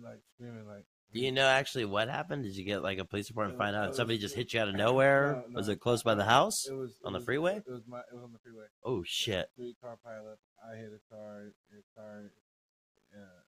[0.02, 0.86] like screaming like.
[1.14, 2.44] Do you know actually what happened?
[2.44, 4.54] Did you get like a police report and It find out it somebody just hit
[4.54, 5.44] you out of nowhere?
[5.48, 6.66] No, Was it close by the house?
[6.68, 7.58] It was it On the was- freeway?
[7.58, 8.00] It was my.
[8.10, 8.66] It was on the freeway.
[8.84, 9.48] Oh shit!
[9.56, 10.42] Three car pileup.
[10.58, 11.54] I hit a car.
[11.72, 12.32] A car.
[13.14, 13.42] Uh,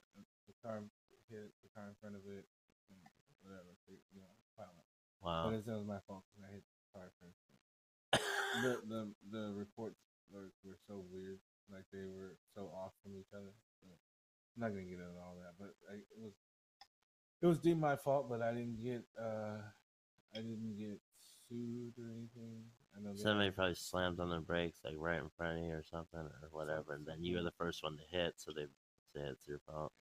[0.47, 0.83] the car
[1.29, 2.45] hit the car in front of it.
[2.93, 3.01] And
[3.41, 3.73] whatever.
[3.89, 4.85] You know, pileup.
[5.21, 5.49] But Wow.
[5.57, 7.41] it's, it was my fault because I hit the car first.
[8.61, 9.01] the the
[9.33, 9.97] the reports
[10.29, 11.39] were, were so weird.
[11.73, 13.49] Like they were so off from each other.
[13.81, 16.37] So I'm not gonna get into all that, but I, it was
[17.45, 18.27] it was deemed my fault.
[18.29, 19.57] But I didn't get uh
[20.33, 20.99] I didn't get
[21.47, 22.63] sued or anything.
[22.95, 25.73] I know they- Somebody probably slammed on their brakes like right in front of you
[25.73, 28.65] or something or whatever, and then you were the first one to hit, so they
[29.13, 29.91] say it's your fault.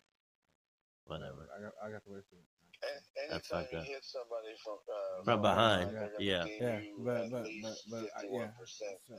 [1.05, 1.49] Whatever.
[1.57, 2.45] I got I got the worst of it.
[3.31, 3.85] That's Anytime fucked you up.
[3.87, 6.45] hit somebody from uh, From behind, they're yeah.
[6.45, 8.51] Yeah, but- but- but- but I- yeah.
[8.67, 9.17] So- so-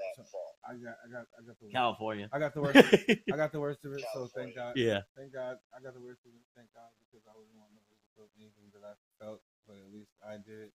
[0.68, 1.74] I got I got I got the worst.
[1.74, 2.30] California.
[2.34, 2.78] I got the worst.
[2.78, 4.04] I got the worst of it.
[4.14, 4.76] So thank God.
[4.78, 5.02] Yeah.
[5.16, 5.58] Thank God.
[5.78, 6.42] I got the worst of it.
[6.56, 7.85] Thank God because I wouldn't want nobody to
[8.16, 10.74] feel anything that I felt, but at least I did it.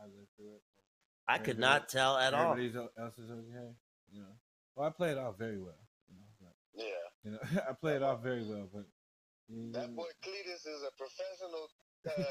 [0.00, 0.62] I lived through it.
[1.28, 2.52] I could not tell at all.
[2.52, 3.70] Everybody else is okay.
[4.12, 4.34] You know.
[4.74, 5.78] Well, I played it off very well.
[6.08, 6.26] You know.
[6.40, 7.06] But, Yeah.
[7.24, 8.84] you know, I played it off very well, but.
[9.48, 11.68] You, That boy Cletus is a professional
[12.06, 12.22] uh,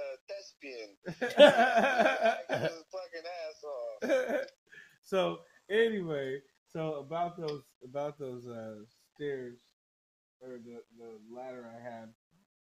[0.00, 0.96] uh, thespian.
[1.08, 4.46] Acting his fucking ass off.
[5.02, 5.38] so
[5.70, 6.40] anyway,
[6.72, 8.76] so about those about those uh,
[9.14, 9.58] stairs
[10.40, 12.08] or the the ladder I had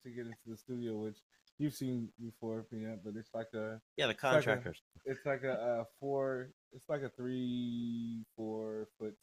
[0.03, 1.17] to get into the studio, which
[1.57, 4.81] you've seen before, Peanut, but it's like a Yeah, the like a- contractors.
[5.05, 9.15] it's like a, uh four it's like a three four foot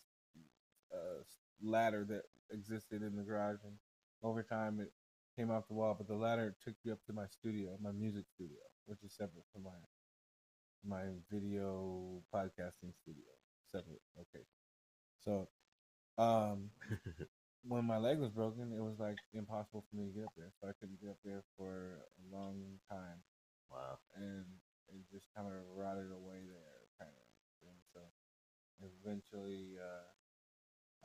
[0.95, 1.23] uh,
[1.63, 3.75] ladder that existed in the garage, and
[4.23, 4.93] over time it
[5.37, 5.95] came off the wall.
[5.99, 9.45] But the ladder took me up to my studio, my music studio, which is separate
[9.53, 9.79] from my
[10.85, 13.25] my video podcasting studio,
[13.67, 14.45] separate Okay,
[15.19, 15.49] So,
[16.19, 16.71] um,
[17.69, 20.53] when my leg was broken, it was like impossible for me to get up there.
[20.61, 23.23] So I couldn't get up there for a long time
[23.71, 23.99] Wow.
[24.15, 24.47] and
[24.95, 27.27] it just kind of rotted away there, kind of.
[27.67, 28.01] And so
[29.03, 30.07] eventually, uh,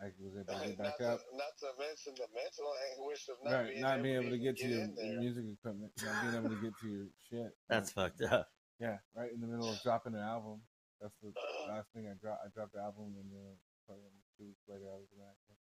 [0.02, 1.22] I was able to get not, back to, up.
[1.34, 4.38] not to mention the mental anguish of not Right, being not able being able to
[4.38, 7.52] even get to your, your music equipment, not being able to get to your shit.
[7.70, 8.48] That's Like, fucked up.
[8.80, 10.62] yeah, right in the middle of dropping an album.
[11.02, 11.34] That's the
[11.68, 12.46] last thing I dropped.
[12.46, 13.58] I dropped the album, and then
[13.90, 15.62] probably two weeks later, I was in an accident.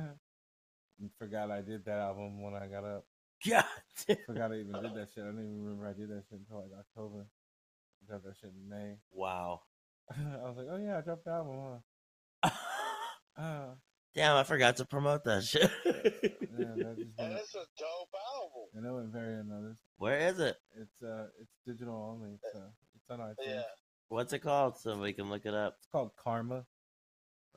[0.00, 0.16] and
[1.18, 3.04] forgot I did that album when I got up.
[3.48, 3.64] God.
[4.26, 5.24] Forgot I even did that shit.
[5.24, 7.26] I didn't even remember I did that shit until like October.
[7.26, 8.96] I dropped that shit in May.
[9.12, 9.62] Wow.
[10.10, 11.80] I was like, oh yeah, I dropped the album,
[12.42, 12.50] huh?
[13.38, 13.74] Uh,
[14.14, 15.62] Damn, I forgot to promote that shit.
[15.86, 15.92] yeah,
[16.76, 18.68] that just And went, it's a dope album.
[18.74, 19.80] and it went very unnoticed.
[19.96, 20.56] Where is it?
[20.78, 22.34] It's uh, it's digital only.
[22.34, 23.34] It's uh, it's on iTunes.
[23.46, 23.62] Yeah.
[24.10, 25.76] What's it called so we can look it up?
[25.78, 26.66] It's called Karma.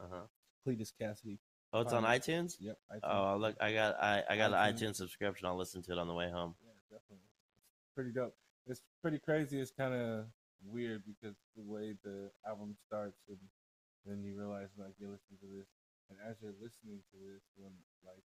[0.02, 0.22] Uh-huh.
[0.66, 1.40] Cletus Cassidy.
[1.76, 2.56] Oh, it's on iTunes?
[2.62, 2.78] Yep.
[2.88, 3.00] iTunes.
[3.04, 3.56] Oh, look.
[3.60, 4.80] I got I, I got an iTunes.
[4.80, 5.46] iTunes subscription.
[5.46, 6.56] I'll listen to it on the way home.
[6.64, 7.28] Yeah, definitely.
[7.28, 8.36] It's pretty dope.
[8.66, 9.60] It's pretty crazy.
[9.60, 10.26] It's kind of
[10.64, 13.38] weird because the way the album starts, and
[14.06, 15.68] then you realize like you're listening to this,
[16.10, 17.76] and as you're listening to this, when
[18.08, 18.24] like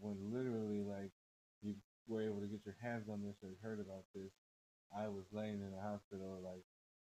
[0.00, 1.12] when literally like
[1.60, 1.74] you
[2.08, 4.32] were able to get your hands on this or heard about this,
[4.88, 6.64] I was laying in the hospital like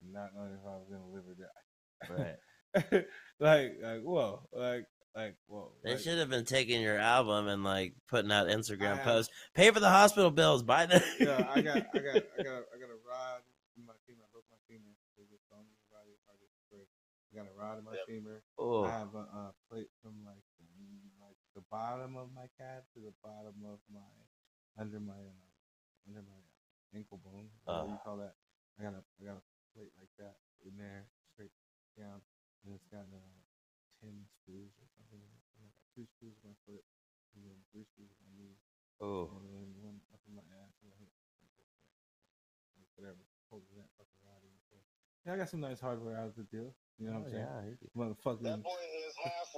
[0.03, 1.63] not knowing if I was gonna live or die.
[2.11, 2.35] Right.
[3.39, 5.71] like like whoa like like whoa.
[5.83, 9.33] They like, should have been taking your album and like putting out Instagram I- posts.
[9.53, 10.63] Pay for the hospital bills.
[10.63, 11.03] Buy the.
[11.19, 13.41] yeah, I got, I got, I got, I got a rod
[13.77, 14.25] in my femur.
[14.25, 14.93] I broke my femur.
[15.17, 15.65] They just about
[16.09, 16.17] it.
[16.29, 16.53] I just.
[17.33, 18.05] I got a rod in my Yep.
[18.05, 18.37] femur.
[18.61, 20.69] Oh, I have a uh, plate from like the,
[21.17, 24.05] like the bottom of my calf to the bottom of my
[24.77, 25.49] under my uh,
[26.05, 26.41] under my
[26.93, 27.49] ankle bone.
[27.65, 28.37] What do you call that?
[28.77, 31.53] I got a, I got a plate like that in there, straight
[31.97, 32.21] down,
[32.65, 33.41] and it's got uh,
[34.03, 35.23] ten screws or something.
[35.23, 36.83] And I got two screws in my foot,
[37.33, 38.59] and then three screws in my knee
[39.03, 39.31] oh.
[39.39, 41.11] and then one up in my ass and my hip.
[42.77, 44.53] Like whatever, holding that fucking rod in.
[44.69, 44.75] So,
[45.25, 46.75] yeah, I got some nice hardware out of the deal.
[46.99, 47.77] You know what I'm oh, saying?
[47.81, 49.49] That Motherfucking boy is half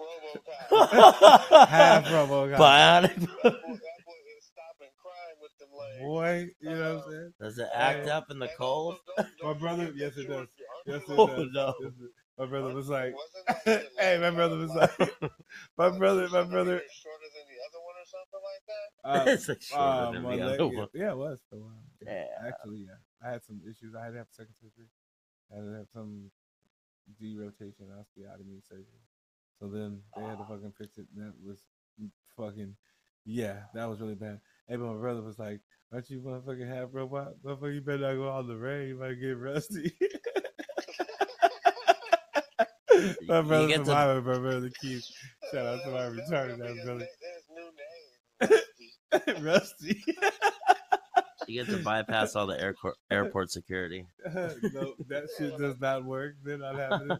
[0.71, 1.67] RoboCop.
[1.67, 2.57] half Robo guy.
[2.57, 3.15] Bionic.
[3.15, 6.01] that, boy, that boy is stopping crime with them legs.
[6.01, 7.33] Boy, you know what I'm saying?
[7.41, 8.11] Does it act Hey.
[8.11, 8.97] up in the cold?
[9.43, 10.47] My brother- yes, it does.
[10.85, 11.49] Yes, it Oh, does.
[11.53, 11.73] no.
[11.81, 15.13] Yes, it- My brother was like, Wasn't like the hey, my brother was like- like,
[15.77, 16.81] my brother, my brother.
[16.91, 18.87] shorter than the other one or something like that.
[19.29, 20.87] Uh, it's like shorter uh, than the leg- other yeah, one.
[20.95, 21.83] yeah, it was for a while.
[22.05, 22.25] Yeah.
[22.47, 22.97] Actually, yeah.
[23.27, 23.93] I had some issues.
[23.95, 24.87] I had to have second surgery.
[25.51, 26.31] I had to have some
[27.21, 29.03] derotation osteotomy surgery.
[29.59, 31.05] So then they had to fucking fix it.
[31.15, 31.59] And that was
[32.35, 32.75] fucking,
[33.25, 34.39] yeah, that was really bad.
[34.67, 35.61] Hey, but my brother was like,
[35.93, 37.33] aren't you motherfucking half robot?
[37.45, 38.87] Motherfucker, you better not go out in the rain.
[38.89, 39.93] You might get rusty.
[43.27, 45.05] my You brother get from to- Iowa, my brother Keith.
[45.51, 47.07] Shout out to my That's- that's retarded ass brother.
[48.41, 49.43] na- new name.
[49.45, 50.03] Rusty.
[51.47, 54.07] You get to bypass all the airport airport security.
[54.25, 56.35] no, that shit does not work.
[56.43, 57.17] They're not happening.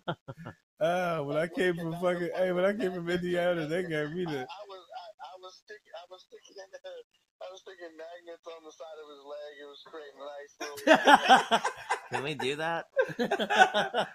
[0.80, 4.26] Uh, when I came from fucking, hey, when I came from Indiana, they gave me
[4.28, 4.40] I, the.
[4.40, 6.56] I was I, I was sticking I was sticking
[7.42, 9.54] I was thinking magnets on the side of his leg.
[9.60, 10.54] It was creating nice
[11.52, 11.72] little.
[12.12, 12.86] Can we do that?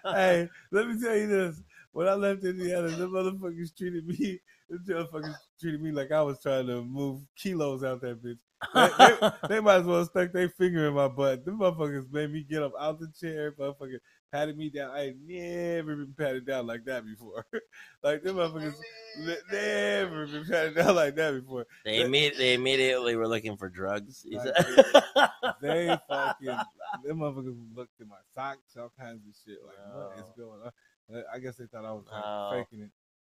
[0.15, 1.61] hey, let me tell you this.
[1.91, 4.39] When I left Indiana, the motherfuckers treated me.
[4.69, 8.39] The motherfuckers treated me like I was trying to move kilos out that bitch.
[8.73, 11.45] They, they, they might as well stuck their finger in my butt.
[11.45, 13.51] The motherfuckers made me get up out the chair.
[13.51, 13.99] Motherfucker
[14.31, 14.91] patted me down.
[14.91, 17.45] I ain't never been patted down like that before.
[18.03, 18.75] like them motherfuckers
[19.19, 21.67] ne- never been patted down like that before.
[21.85, 24.25] they, imme- they immediately were looking for drugs.
[24.29, 25.29] Like, said-
[25.61, 26.57] They fucking
[27.03, 29.59] them motherfuckers looked at my socks, all kinds of shit.
[29.65, 30.41] Like what is oh.
[30.41, 31.23] going on?
[31.33, 32.51] I guess they thought I was like, No.
[32.53, 32.91] faking it.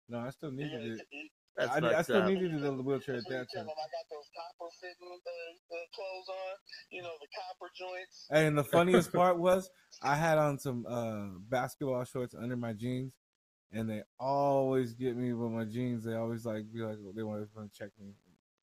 [0.09, 1.29] No, I still needed it.
[1.59, 2.27] That's I, I still up.
[2.27, 3.67] needed it in the wheelchair at That's what you that time.
[3.67, 6.55] I got those copper fitting uh, clothes on.
[6.89, 8.27] You know the copper joints.
[8.31, 9.69] And the funniest part was
[10.01, 13.11] I had on some uh, basketball shorts under my jeans,
[13.73, 16.05] and they always get me with my jeans.
[16.05, 18.13] They always like be like they want to check me.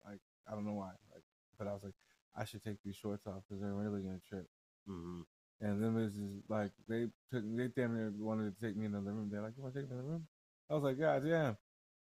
[0.04, 0.92] Like I don't know why.
[1.12, 1.22] Like,
[1.58, 1.94] but I was like,
[2.34, 4.46] I should take these shorts off because they're really gonna trip.
[4.88, 5.24] Mhm.
[5.60, 8.86] And then it was just like they took they damn near wanted to take me
[8.86, 9.28] in the room.
[9.30, 10.26] They're like, "You want to take me in the room?"
[10.70, 11.56] I was like, "God damn!"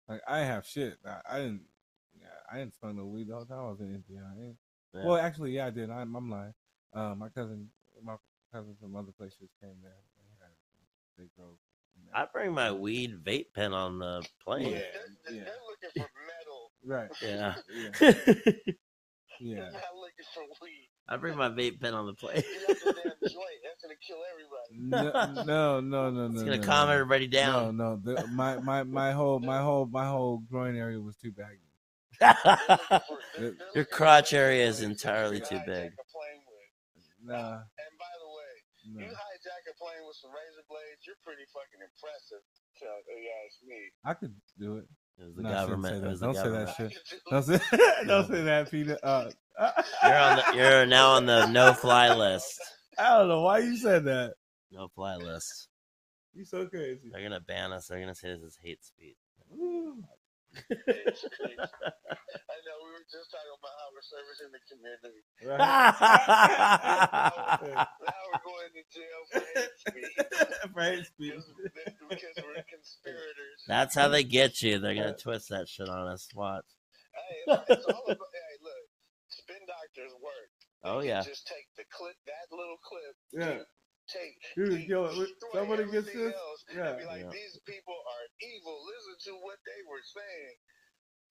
[0.08, 0.98] Like I have shit.
[1.06, 1.62] I, I didn't.
[2.20, 4.28] Yeah, I didn't smoke no weed the whole time I was in Indiana.
[4.38, 4.54] I
[4.98, 5.04] Yeah.
[5.06, 5.90] Well, actually, yeah, I did.
[5.90, 6.54] I'm, I'm lying.
[6.94, 7.68] Uh, my cousin,
[8.02, 8.16] my
[8.52, 9.92] cousin from other places came there.
[9.92, 10.54] and had-
[11.18, 11.56] They drove.
[12.12, 14.72] I bring my weed vape pen on the plane.
[14.72, 14.78] Yeah,
[15.26, 15.44] They're, yeah.
[15.44, 16.70] they're looking for metal.
[16.84, 17.10] Right.
[17.22, 17.54] Yeah.
[17.74, 18.72] Yeah.
[19.40, 19.56] Yeah.
[19.56, 20.88] They're not looking for weed.
[21.08, 22.42] I bring my vape pen on the plane.
[22.42, 23.60] You got the damn joint.
[23.62, 25.44] That's gonna kill everybody.
[25.44, 26.34] No, no, no, no, no.
[26.34, 26.94] It's gonna no, calm no.
[26.94, 27.76] everybody down.
[27.76, 28.00] No, no.
[28.02, 31.60] The, my, my, my whole, my whole, my whole groin area was too baggy.
[32.20, 32.36] They're
[32.88, 35.92] they're- they're Your crotch area is entirely too big.
[35.92, 37.04] a plane with.
[37.26, 38.52] Nah, And by the way,
[38.94, 39.00] no.
[39.04, 42.44] you hijack a plane with some razor blades, you're pretty fucking impressive.
[42.80, 43.80] So, if you ask me.
[44.04, 44.86] I could do it.
[45.18, 45.94] It was the No, government.
[46.02, 46.92] say It was the Don't say that shit.
[47.10, 47.60] Do Don't it.
[47.62, 48.98] say, don't say that, Peter.
[49.02, 49.30] Uh,
[50.02, 50.44] You're on the.
[50.56, 52.60] You're now on the no-fly list.
[52.98, 54.34] I don't know why you said that.
[54.72, 55.68] No-fly list.
[56.34, 57.10] You're so crazy.
[57.12, 57.86] They're gonna ban us.
[57.86, 59.16] They're gonna say this is hate speech.
[59.52, 60.02] Ooh.
[60.56, 60.60] I
[62.64, 65.22] know we were just talking about how we're servicing the community.
[65.44, 65.58] Right.
[68.04, 70.16] Now we're going to jail for hate speech
[70.72, 71.32] For hate speech.
[71.32, 71.46] because,
[72.10, 73.60] because we're conspirators.
[73.68, 74.78] That's how they get you.
[74.78, 76.28] They're gonna twist that shit on us.
[76.34, 76.64] Watch.
[77.14, 78.18] Hey, it's, it's all about.
[78.32, 78.88] Hey, look,
[79.28, 80.50] spin doctors work.
[80.82, 81.22] They Oh yeah.
[81.22, 83.16] Just take the clip, that little clip.
[83.32, 83.62] Yeah.
[84.08, 84.36] Take.
[84.56, 85.08] Dude, de- yo,
[85.52, 86.34] somebody gets this?
[86.34, 86.92] else Yeah.
[86.92, 87.30] Be like, Yeah.
[87.30, 88.84] these people are evil.
[88.84, 90.54] Listen to what they were saying.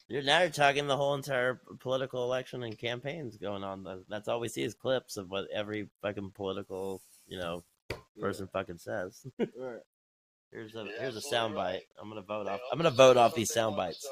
[0.10, 3.86] You're now you're talking the whole entire political election and campaigns going on.
[4.10, 7.64] That's all we see is clips of what every fucking political, you know,
[8.20, 9.26] person fucking says.
[9.40, 9.80] Right.
[10.52, 11.74] Here's a You're here's a absolutely sound right.
[11.82, 12.02] bite.
[12.02, 12.60] I'm gonna vote They off.
[12.72, 14.06] I'm gonna vote off these what they sound bites.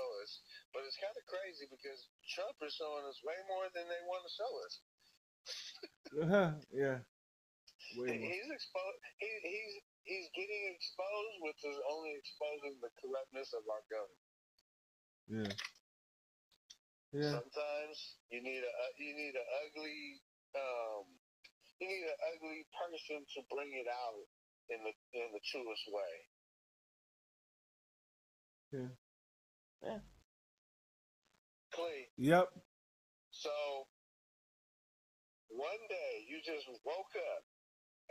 [0.73, 4.23] But it's kind of crazy because Trump is showing us way more than they want
[4.25, 4.73] to show us.
[6.23, 6.51] Uh-huh.
[6.73, 6.97] Yeah.
[7.95, 8.33] Way more.
[8.33, 8.99] He's exposed.
[9.19, 9.73] He, he's
[10.03, 14.27] he's getting exposed, which is only exposing the corruptness of our government.
[15.27, 15.53] Yeah.
[17.13, 17.39] Yeah.
[17.39, 17.97] Sometimes
[18.29, 20.21] you need a uh, you need an ugly
[20.55, 21.05] um
[21.79, 24.25] you need an ugly person to bring it out
[24.69, 26.13] in the in the truest way.
[28.71, 28.89] Yeah.
[29.83, 29.99] Yeah.
[31.73, 32.49] Clay, Yep.
[33.31, 33.87] so
[35.49, 37.43] one day you just woke up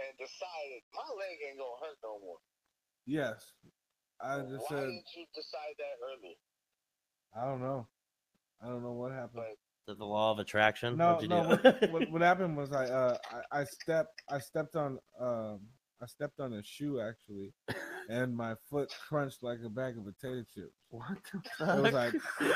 [0.06, 2.38] and decided my leg ain't gonna hurt no more.
[3.06, 3.52] Yes.
[4.22, 6.36] I just Why said didn't you decide that early?
[7.36, 7.86] I don't know.
[8.62, 9.42] I don't know what happened.
[9.86, 10.96] But Is the law of attraction?
[10.96, 11.56] No, What'd you no.
[11.56, 11.70] do?
[11.70, 13.16] What, what, what happened was I uh
[13.52, 15.60] I, I stepped I stepped on um
[16.02, 17.52] I stepped on a shoe actually,
[18.08, 21.38] and my foot crunched like a bag of potato chips, what the
[21.76, 21.92] It was fuck?
[21.92, 22.14] like,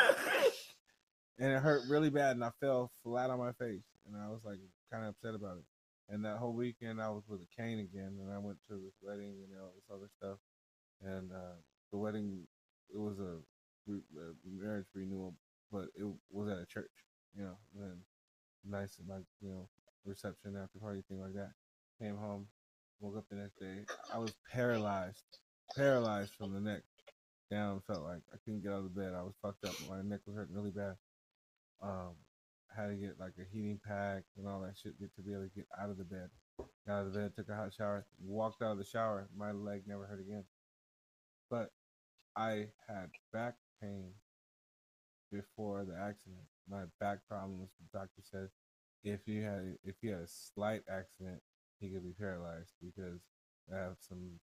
[1.39, 4.41] and it hurt really bad, and I fell flat on my face, and I was
[4.45, 4.59] like
[4.91, 5.65] kind of upset about it.
[6.09, 8.95] And that whole weekend I was with a cane again, and I went to this
[9.03, 10.39] wedding and all this other stuff,
[11.01, 11.57] and uh,
[11.93, 12.47] the wedding
[12.93, 13.39] it was a,
[13.91, 15.35] a marriage renewal,
[15.73, 16.91] but it was at a church,
[17.37, 17.99] you know, and
[18.69, 19.69] nice like you know
[20.05, 21.53] reception after party thing like that.
[22.01, 22.47] Came home,
[23.01, 23.85] woke up the next day.
[24.13, 25.23] I was paralyzed,
[25.77, 26.83] paralyzed from the neck
[27.51, 27.81] down.
[27.87, 29.15] Felt like I couldn't get out of bed.
[29.17, 29.75] I was fucked up.
[29.89, 30.97] My neck was hurting really bad.
[31.83, 32.15] Um,
[32.77, 35.51] had to get like a heating pack and all that shit to be able to
[35.55, 36.29] get out of the bed.
[36.87, 39.29] Got out of the bed, took a hot shower, walked out of the shower.
[39.37, 40.45] My leg never hurt again.
[41.51, 41.71] But
[42.37, 44.11] I had back pain
[45.33, 46.43] before the accident.
[46.69, 47.71] My back problems.
[47.81, 48.49] The doctor said
[49.03, 51.41] if you had if you had a slight accident,
[51.81, 53.21] he could be paralyzed because
[53.73, 54.41] I have some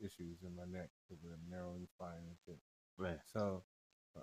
[0.00, 2.58] issues in my neck with the narrowing spine and shit.
[2.96, 3.18] Right.
[3.32, 3.62] So,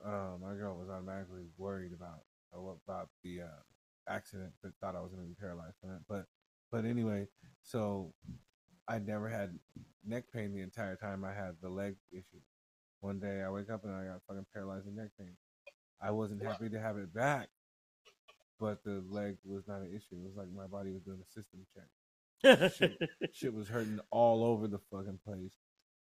[0.05, 2.23] uh, my girl was automatically worried about
[2.55, 6.01] about the uh, accident, but thought I was going to be paralyzed from it.
[6.07, 6.25] But,
[6.71, 7.27] but anyway,
[7.63, 8.13] so
[8.87, 9.57] I never had
[10.05, 12.41] neck pain the entire time I had the leg issue.
[13.01, 15.35] One day I wake up and I got fucking paralyzing neck pain.
[16.01, 17.49] I wasn't happy to have it back,
[18.59, 20.15] but the leg was not an issue.
[20.15, 21.87] It was like my body was doing a system check.
[23.33, 25.53] Shit was hurting all over the fucking place,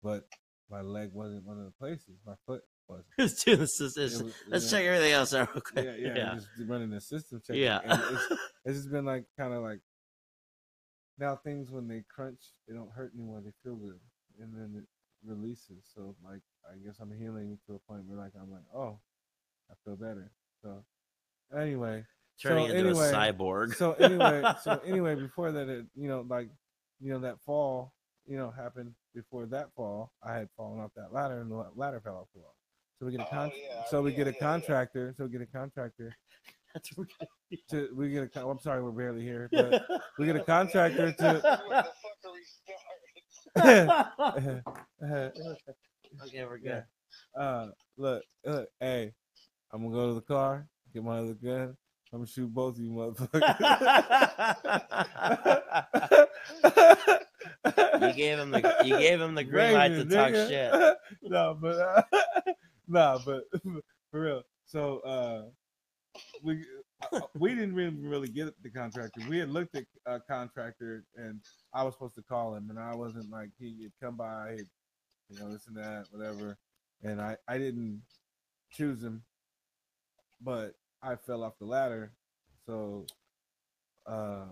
[0.02, 0.26] but
[0.70, 2.18] my leg wasn't one of the places.
[2.26, 3.06] My foot wasn't.
[3.18, 3.78] Let's do this.
[3.78, 4.78] this- It was- Let's yeah.
[4.78, 5.84] check everything else out real quick.
[5.84, 6.34] Yeah, yeah, yeah.
[6.34, 7.56] Just running the system check.
[7.56, 7.80] Yeah.
[7.84, 8.26] it's,
[8.64, 9.80] it's just been like kind of like
[11.18, 13.40] now things when they crunch, they don't hurt anymore.
[13.44, 14.00] They feel good,
[14.40, 14.84] and then it
[15.28, 15.84] releases.
[15.94, 18.98] So like I guess I'm healing to a point where like I'm like, oh,
[19.70, 20.30] I feel better.
[20.62, 20.84] So
[21.56, 22.04] anyway,
[22.42, 23.74] Turning so into anyway- a cyborg.
[23.74, 26.48] so anyway, so anyway, before that, it, you know, like,
[27.00, 27.92] you know, that fall,
[28.26, 28.92] you know, happened.
[29.14, 32.40] Before that fall, I had fallen off that ladder, and the ladder fell off the
[32.40, 32.56] wall.
[32.98, 34.46] So we get a Oh, con- yeah, so we yeah, get a yeah, yeah.
[34.46, 35.14] contractor.
[35.16, 36.14] So we get a contractor
[36.74, 37.08] That's weird.
[37.70, 38.28] to we get a.
[38.28, 39.82] Con- I'm sorry, we're barely here, but
[40.18, 41.60] we get a contractor to.
[41.68, 41.84] Where
[42.22, 42.34] the
[44.18, 44.62] fuckery
[46.26, 46.82] okay, we're yeah.
[47.34, 47.40] good.
[47.40, 49.12] Uh, look, look, hey,
[49.72, 51.76] I'm gonna go to the car, get my other gun.
[52.12, 53.40] I'm gonna shoot both of you motherfuckers.
[58.00, 60.72] you gave him the you gave him the green light to Raven, talk shit.
[61.22, 62.02] no, but uh,
[62.88, 63.44] no, but
[64.10, 64.42] for real.
[64.66, 65.42] So uh,
[66.42, 66.64] we
[67.12, 69.22] uh, we didn't really really get the contractor.
[69.28, 71.40] We had looked at a contractor, and
[71.72, 74.58] I was supposed to call him, and I wasn't like he would come by,
[75.28, 76.58] you know, this and that, whatever.
[77.02, 78.02] And I I didn't
[78.72, 79.22] choose him,
[80.40, 82.12] but I fell off the ladder,
[82.66, 83.06] so
[84.06, 84.46] uh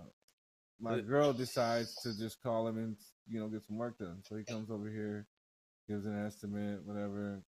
[0.80, 2.96] my girl decides to just call him and
[3.28, 4.18] you know get some work done.
[4.24, 5.26] So he comes over here,
[5.88, 7.42] gives an estimate, whatever.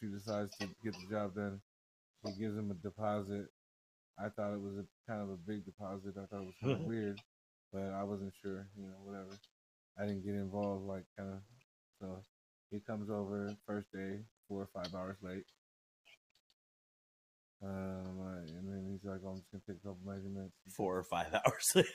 [0.00, 1.60] She decides to get the job done.
[2.24, 3.46] He gives him a deposit.
[4.18, 6.14] I thought it was a kind of a big deposit.
[6.16, 7.20] I thought it was kind of weird,
[7.72, 8.68] but I wasn't sure.
[8.76, 9.36] You know, whatever.
[9.98, 11.38] I didn't get involved, like kind of.
[12.00, 12.22] So
[12.70, 15.44] he comes over first day, four or five hours late.
[17.62, 20.54] Um, and then He's like, "Oh, I'm just gonna take a couple measurements.
[20.76, 21.86] Four or five hours.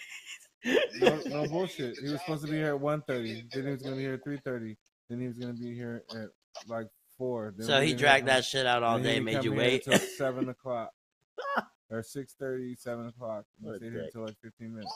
[0.99, 1.97] No, no bullshit.
[1.99, 3.51] He was supposed to be here at 1.30.
[3.51, 4.77] Then he was gonna be here at three thirty.
[5.09, 6.29] Then he was gonna be here at
[6.67, 6.87] like
[7.17, 7.53] four.
[7.57, 9.85] Then so he dragged that shit out all day, made you wait.
[9.87, 10.91] until seven o'clock
[11.89, 13.45] or 6.30, 7 o'clock.
[13.61, 14.93] We What a stayed here until like fifteen minutes.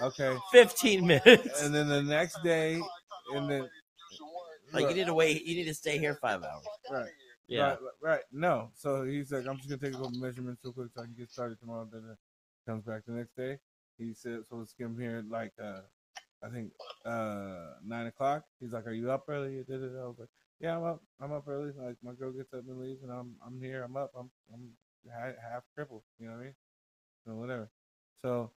[0.00, 1.62] Okay, Fifteen minutes.
[1.62, 2.80] and then the next day,
[3.34, 3.68] and then
[4.72, 5.44] like you need to wait.
[5.44, 6.64] You need to stay here five hours.
[6.90, 7.10] Right.
[7.48, 7.68] Yeah.
[7.70, 8.20] Right, right.
[8.30, 8.70] No.
[8.74, 11.14] So he's like, I'm just gonna take a couple measurements real quick so I can
[11.14, 11.88] get started tomorrow.
[11.90, 12.16] Then
[12.66, 13.58] comes back the next day.
[13.98, 15.80] He said, so let's get him here at like uh
[16.42, 16.72] I think
[17.04, 18.44] uh nine o'clock.
[18.60, 19.58] He's like, Are you up early?
[19.58, 19.72] I
[20.06, 20.28] was like,
[20.60, 21.02] Yeah, I'm up.
[21.20, 21.72] I'm up early.
[21.76, 23.82] Like my girl gets up and leaves, and I'm I'm here.
[23.82, 24.12] I'm up.
[24.18, 24.70] I'm I'm
[25.10, 26.02] half crippled.
[26.18, 26.54] You know what I mean?
[27.24, 27.70] So whatever.
[28.22, 28.52] So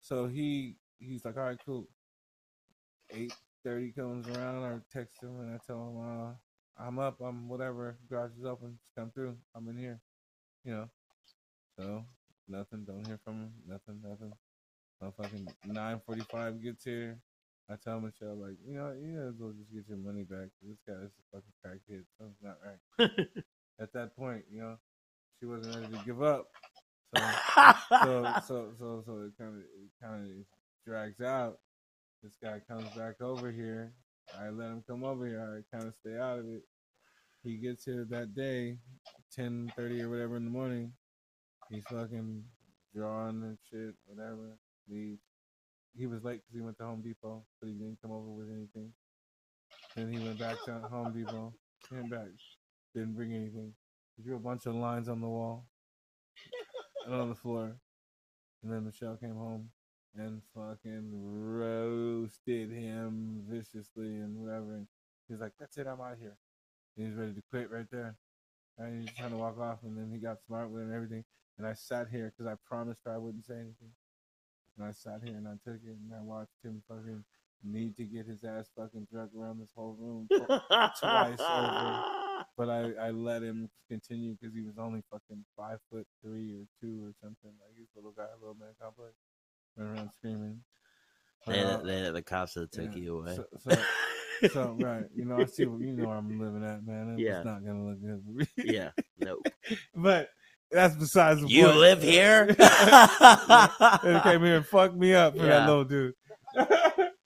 [0.00, 1.88] so he he's like, All right, cool.
[3.10, 4.64] Eight thirty comes around.
[4.64, 7.20] I text him and I tell him, uh, I'm up.
[7.20, 7.98] I'm whatever.
[8.08, 8.78] Garage is open.
[8.80, 9.36] Just come through.
[9.54, 10.00] I'm in here.
[10.64, 10.90] You know.
[11.78, 12.04] So
[12.48, 12.84] nothing.
[12.84, 13.52] Don't hear from him.
[13.66, 14.00] Nothing.
[14.02, 14.32] Nothing.
[15.02, 17.18] Motherfucking nine forty five gets here.
[17.70, 20.48] I tell Michelle like, you know, you as well just get your money back.
[20.62, 22.04] This guy is a fucking crackhead.
[22.16, 23.10] Something's not right.
[23.80, 24.76] At that point, you know,
[25.38, 26.48] she wasn't ready to give up.
[27.14, 27.22] So
[28.00, 30.30] so so so so it kind of it kind of
[30.86, 31.58] drags out.
[32.22, 33.92] This guy comes back over here.
[34.38, 35.40] I let him come over here.
[35.40, 36.62] I kind of stay out of it.
[37.44, 38.78] He gets here that day,
[39.32, 40.92] ten thirty or whatever in the morning.
[41.70, 42.44] He's fucking
[42.94, 44.58] drawing and shit, whatever.
[44.90, 45.22] Leaves.
[45.96, 48.48] He was late because he went to Home Depot, but he didn't come over with
[48.50, 48.92] anything.
[49.96, 51.52] Then he went back to Home Depot,
[51.88, 52.28] came back,
[52.94, 53.72] didn't bring anything.
[54.16, 55.66] He drew a bunch of lines on the wall
[57.06, 57.76] and on the floor.
[58.62, 59.70] And then Michelle came home
[60.16, 64.74] and fucking roasted him viciously and whatever.
[64.74, 64.86] And
[65.28, 66.36] he's like, That's it, I'm out of here.
[66.96, 68.16] And he's ready to quit right there.
[68.78, 71.24] And he's trying to walk off, and then he got smart with it and everything.
[71.58, 73.90] And I sat here because I promised her I wouldn't say anything.
[74.78, 77.24] And I sat here and I took it and I watched him fucking
[77.64, 80.28] need to get his ass fucking drug around this whole room.
[81.00, 82.02] twice over.
[82.56, 86.64] But I, I let him continue because he was only fucking five foot three or
[86.80, 87.50] two or something.
[87.60, 89.14] Like he's a little guy, a little man complex.
[89.76, 90.60] Went around screaming.
[91.46, 93.36] They, Uh, they, the cops that took yeah, you away.
[93.36, 96.84] So, so, so, right, you know, I see what you know where I'm living at,
[96.86, 97.10] man.
[97.10, 97.42] It's Yeah.
[97.42, 98.46] not gonna look good for me.
[98.74, 98.90] yeah.
[99.18, 99.46] Nope.
[99.94, 100.30] but
[100.70, 101.76] that's besides the You point.
[101.78, 102.46] live here?
[102.46, 105.48] they came here and fucked me up for Yeah.
[105.60, 106.14] that little dude.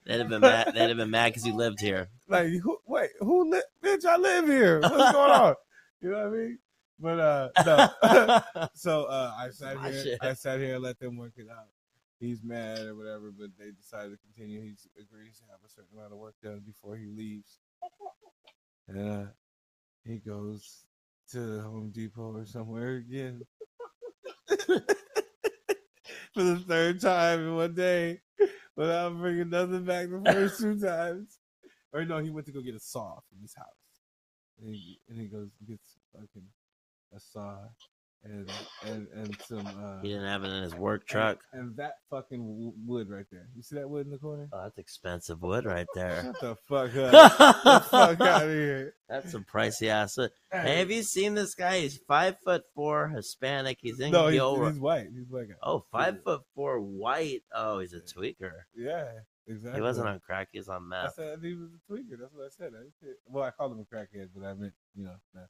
[0.04, 0.72] They'd have been mad.
[0.74, 2.08] They'd have been mad because you lived here.
[2.28, 3.62] like, who, wait, who live?
[3.84, 4.80] Bitch, I live here.
[4.80, 5.54] What's going on?
[6.00, 6.58] You know what I mean?
[6.98, 8.68] But uh, no.
[8.74, 10.02] so uh, I sat My here.
[10.02, 10.18] shit.
[10.20, 11.66] I sat here and let them work it out.
[12.20, 14.60] He's mad or whatever, but they decided to continue.
[14.60, 17.58] He agrees to have a certain amount of work done before he leaves.
[18.88, 19.24] And uh,
[20.04, 20.84] he goes
[21.32, 23.42] to Home Depot or somewhere again
[24.48, 24.66] for
[26.34, 28.20] the third time in one day
[28.76, 31.38] without bringing nothing back the first two times.
[31.92, 33.66] Or no, he went to go get a saw from his house.
[34.60, 36.46] And he, and he goes gets fucking
[37.14, 37.58] a saw
[38.24, 38.48] and
[38.86, 41.38] and and some uh He didn't have it in his work truck.
[41.52, 43.48] and, and that fucking wood right there.
[43.56, 44.48] You see that wood in the corner?
[44.52, 46.22] Oh, that's expensive wood right there.
[46.22, 47.12] Shut the fuck up.
[47.64, 48.94] The fuck out of here.
[49.08, 50.16] That's some pricey ass.
[50.16, 50.30] wood.
[50.52, 51.80] Hey, have you seen this guy?
[51.80, 53.78] He's five foot four, Hispanic.
[53.80, 54.70] He's in no, he's, Gilroy.
[54.70, 55.06] he's white.
[55.14, 55.54] He's white guy.
[55.62, 57.42] Oh, five foot four, white.
[57.54, 58.52] Oh, he's a tweaker.
[58.76, 59.04] Yeah,
[59.48, 59.78] exactly.
[59.78, 60.48] He wasn't on crack.
[60.52, 61.14] He was on I meth.
[61.14, 62.18] said he was a tweaker.
[62.20, 62.72] That's what I said.
[62.78, 65.16] I said well, I called him a crackhead, but I meant you know.
[65.34, 65.40] Nah.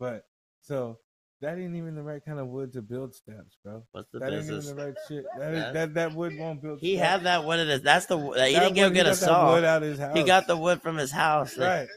[0.00, 0.24] But
[0.62, 0.98] so
[1.40, 3.82] that ain't even the right kind of wood to build steps, bro.
[3.92, 4.66] What's the that business?
[4.68, 5.24] ain't even the right shit.
[5.36, 6.80] That, That- is, that that wood won't build.
[6.80, 7.08] He steps.
[7.08, 7.60] had that wood.
[7.60, 8.18] At his, that's the.
[8.18, 9.52] He That didn't go get a that saw.
[9.52, 10.16] wood out of his house.
[10.16, 11.58] He got the wood from his house.
[11.58, 11.88] Right,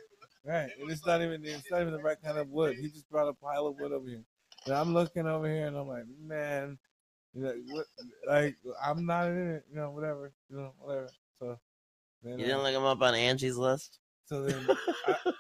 [0.45, 0.69] right.
[0.81, 2.75] And it's not even it's not even the right kind of wood.
[2.79, 4.23] He just brought a pile of wood over here,
[4.65, 6.77] and I'm looking over here, and I'm like, man,
[7.33, 7.85] you know, what,
[8.27, 11.09] like I'm not in it, you know, whatever, you know, whatever.
[11.39, 11.59] So
[12.23, 13.99] then, You uh, didn't look him up on Angie's list.
[14.27, 14.67] So then
[15.07, 15.33] I, I,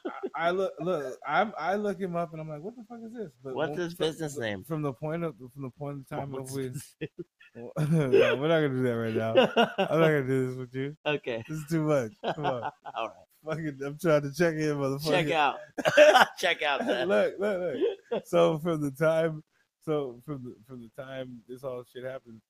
[0.47, 3.13] I look look I'm I look him up and I'm like, what the fuck is
[3.13, 3.31] this?
[3.43, 4.63] But What's his from- business name?
[4.63, 6.95] From the point of from the point of time of What's when his-
[7.55, 9.31] no, we're not gonna do that right now.
[9.77, 10.95] I'm not gonna do this with you.
[11.05, 11.43] okay.
[11.49, 12.11] This is too much.
[12.35, 12.63] Come on.
[12.95, 13.15] All right.
[13.45, 15.09] Fucking I'm trying to check in, motherfucker.
[15.11, 15.57] Check out.
[16.37, 17.07] Check out that.
[17.07, 17.75] look, look,
[18.11, 18.25] look.
[18.27, 19.43] So from the time
[19.83, 22.41] so from the from the time this all shit happened,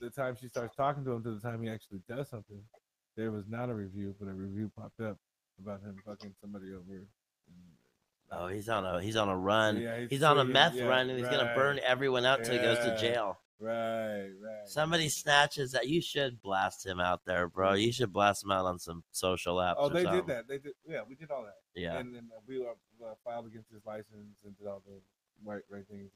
[0.00, 2.60] the time she starts talking to him to the time he actually does something,
[3.16, 5.18] there was not a review, but a review popped up
[5.58, 7.06] about him fucking somebody over.
[8.32, 9.80] Oh, he's on a he's on a run.
[9.80, 12.60] Yeah, he's on a meth yeah, run, and he's gonna burn everyone out till he
[12.60, 13.38] goes to jail.
[13.58, 14.66] Right, right.
[14.66, 15.88] Somebody snatches that.
[15.88, 17.72] You should blast him out there, bro.
[17.72, 19.76] You should blast him out on some social apps.
[19.78, 20.46] Oh, they did that.
[20.46, 20.72] They did.
[20.86, 21.56] Yeah, we did all that.
[21.74, 21.96] Yeah.
[21.96, 22.72] And then we uh,
[23.04, 25.00] uh, filed against his license and did all the
[25.44, 26.10] right, right things.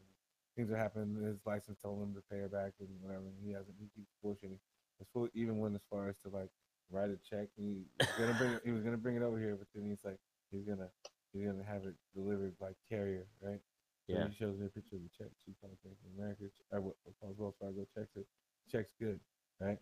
[0.55, 1.17] things are happening.
[1.25, 3.25] His license told him to pay her back and whatever.
[3.25, 3.77] And he hasn't.
[3.79, 4.59] He keeps bullshitting.
[5.01, 6.51] It's full, even went as far as to like
[6.91, 7.49] write a check.
[7.57, 8.53] He was gonna bring.
[8.53, 10.19] it- he was gonna bring it over here, but then he's like,
[10.51, 10.89] he's gonna
[11.33, 13.61] he's gonna have it delivered by carrier, right?
[14.07, 14.29] So Yeah.
[14.29, 15.31] he shows me a picture of the check.
[15.45, 16.45] She calls Bank of America.
[16.73, 16.77] I
[17.21, 17.87] calls Wells Fargo.
[17.95, 18.27] Checks it.
[18.71, 19.21] Check's good,
[19.61, 19.79] right?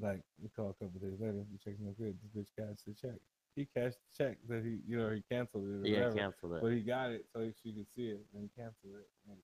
[0.00, 1.44] Like we call a couple days later.
[1.50, 2.18] The check's no good.
[2.20, 3.18] This bitch cashed the check.
[3.56, 5.86] He cashed the check that he, you know, he canceled it.
[5.86, 6.16] Or Yeah, whatever.
[6.16, 6.62] canceled it.
[6.62, 9.08] But he got it so she could see it, and he canceled it.
[9.30, 9.38] And,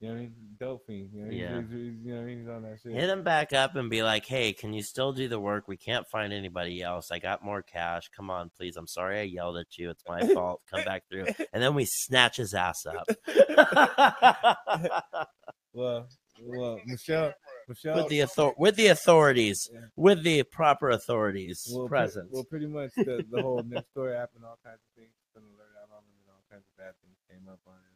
[0.00, 1.10] you know what I mean?
[1.10, 1.60] You know, he's- Yeah.
[1.62, 2.92] he's, he's, you know, he's on that shit.
[2.92, 5.68] Hit him back up and be like, "Hey, can you still do the work?
[5.68, 7.10] We can't find anybody else.
[7.10, 8.08] I got more cash.
[8.14, 8.76] Come on, please.
[8.76, 9.90] I'm sorry I yelled at you.
[9.90, 10.60] It's my fault.
[10.70, 13.06] Come back through." And then we snatch his ass up
[15.72, 16.08] Well,
[16.42, 17.32] well, Michelle,
[17.68, 19.80] Michelle, with the author- with the authorities, Yeah.
[19.96, 22.30] with the proper authorities well, pre- present.
[22.32, 25.42] well, pretty much the, the whole next door app and all kinds of things been
[25.44, 27.95] alert out on it, and all kinds of bad things came up on it.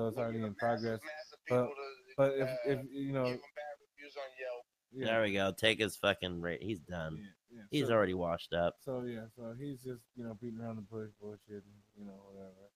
[0.00, 0.04] Yeah.
[0.04, 1.00] So it's already in progress.
[1.48, 1.68] But- to,
[2.16, 4.64] But if, uh, if you know, give 'em bad reviews on Yelp.
[4.92, 5.52] yeah, There we go.
[5.52, 6.62] Take his fucking rate.
[6.62, 7.16] He's done.
[7.16, 7.62] yeah, yeah.
[7.70, 8.76] He's so, already washed up.
[8.80, 11.64] So yeah, so he's just you know beating around the bush, bullshit,
[11.96, 12.70] you know whatever.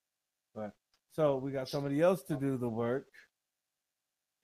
[0.55, 0.73] But
[1.13, 3.07] so we got somebody else to do the work,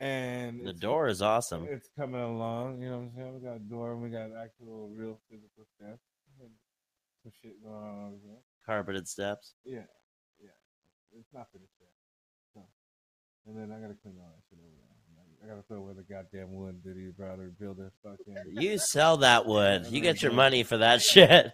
[0.01, 1.67] and The door is awesome.
[1.69, 2.83] It's coming along.
[2.83, 3.35] You know what I'm saying?
[3.35, 6.03] We got a door, and we got actual real physical steps,
[6.41, 6.51] and
[7.23, 8.39] some shit going on over here.
[8.67, 9.55] Carpeted steps.
[9.65, 9.87] Yeah,
[10.41, 10.51] yeah.
[11.19, 11.89] It's not finished yet.
[13.47, 14.87] And then I gotta clean all that shit over there.
[15.43, 18.37] I gotta throw away the goddamn wood that he brought her build a fucking.
[18.61, 19.87] You sell that wood.
[19.91, 21.51] You get your money for that shit.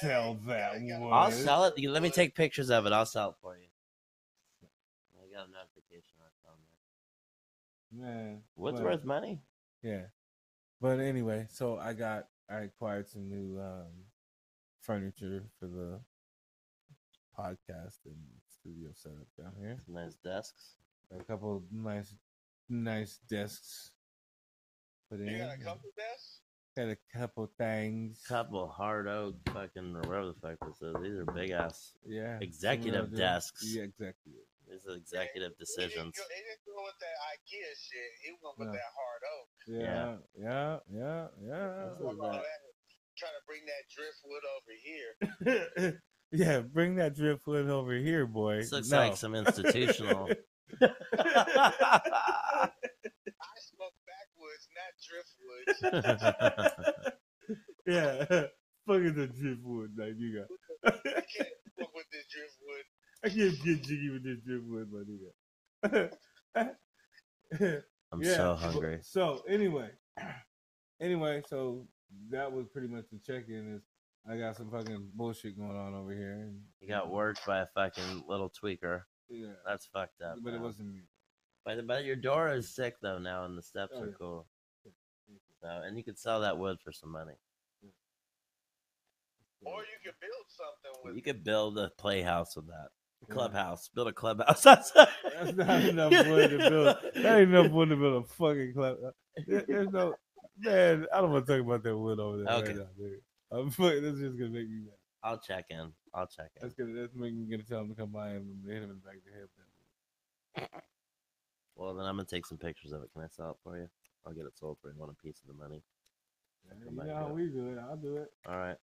[0.00, 1.10] sell that wood.
[1.12, 1.74] I'll sell it.
[1.82, 2.92] Let me take pictures of it.
[2.92, 3.66] I'll sell it for you.
[5.18, 6.12] I got a notification
[6.46, 6.56] on
[8.00, 8.06] there.
[8.12, 9.40] Man, Wood's but- worth money.
[9.82, 10.02] Yeah.
[10.80, 13.86] But anyway, so I got I acquired some new um
[14.80, 16.00] furniture for the
[17.38, 18.16] podcast and
[18.48, 19.78] studio setup down here.
[19.86, 20.74] Some nice desks.
[21.10, 22.14] Got a couple of nice
[22.68, 23.92] nice desks
[25.10, 25.28] put in.
[25.28, 26.40] You got a couple desks?
[26.76, 28.22] Got a couple things.
[28.28, 30.94] Couple hard oak fucking or whatever the fuck this is.
[31.02, 31.92] These are big ass.
[32.04, 32.38] Yeah.
[32.40, 33.64] Executive desks.
[33.74, 34.44] Yeah, executive.
[34.68, 35.94] These are executive He decisions.
[35.94, 38.10] didn't, go, he didn't go with that IKEA shit.
[38.20, 38.72] He went with No.
[38.74, 39.48] that hard oak.
[39.68, 41.88] Yeah, yeah, yeah, yeah.
[41.88, 42.42] This is All that.
[42.42, 42.60] that,
[43.16, 46.00] trying to bring that driftwood over here.
[46.32, 48.56] yeah, bring that driftwood over here, boy.
[48.56, 48.98] This looks No.
[48.98, 50.28] like some institutional.
[50.82, 50.88] I
[53.60, 55.66] smoke backwoods, not driftwood.
[57.86, 58.24] yeah,
[58.86, 60.48] fucking the driftwood, like you got.
[60.84, 60.90] I
[61.36, 61.48] can't
[61.78, 62.84] fuck with this driftwood.
[63.24, 65.02] I can't get jiggy with this driftwood, my
[65.92, 66.10] nigga.
[68.12, 68.98] I'm Yeah, so hungry.
[69.02, 69.90] So anyway,
[71.00, 71.86] anyway, so
[72.30, 73.74] that was pretty much the check-in.
[73.76, 73.82] Is
[74.28, 76.52] I got some fucking bullshit going on over here.
[76.80, 79.02] You got worked by a fucking little tweaker.
[79.28, 80.36] Yeah, That's fucked up.
[80.42, 81.02] but it wasn't me.
[81.64, 84.12] But but your door is sick though now, and the steps Oh, are yeah.
[84.18, 84.46] cool.
[85.62, 87.32] So and you could sell that wood for some money.
[89.64, 92.88] Or you could build something with You could build a playhouse with that.
[93.28, 93.34] Yeah.
[93.34, 93.88] Clubhouse.
[93.88, 94.62] Build a clubhouse.
[94.64, 96.96] That's, That's not enough wood to build.
[97.16, 98.96] That ain't enough wood to build a fucking club.
[99.46, 100.14] There- There's no
[100.58, 101.06] man.
[101.12, 102.52] I don't want to talk about that wood over there.
[102.54, 102.66] Okay.
[102.68, 103.20] Right now, dude.
[103.50, 104.94] I'm fucking, that's just gonna make me mad.
[105.26, 105.92] I'll check in.
[106.14, 106.62] I'll check in.
[106.62, 108.94] That's gonna that's making gonna tell him to come by and hit him in the
[108.94, 110.68] back of the head.
[111.74, 113.10] Well, then I'm gonna take some pictures of it.
[113.12, 113.88] Can I sell it for you?
[114.24, 114.94] I'll get it sold for you.
[114.96, 115.82] Want a piece of the money?
[116.68, 117.78] Yeah, You know how we do it.
[117.78, 118.30] I'll do it.
[118.48, 118.76] All right.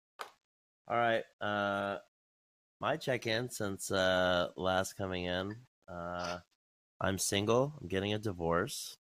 [0.87, 1.23] All right.
[1.39, 1.99] Uh,
[2.79, 5.55] my check-in since uh last coming in.
[5.87, 6.39] Uh,
[6.99, 7.73] I'm single.
[7.79, 8.97] I'm getting a divorce.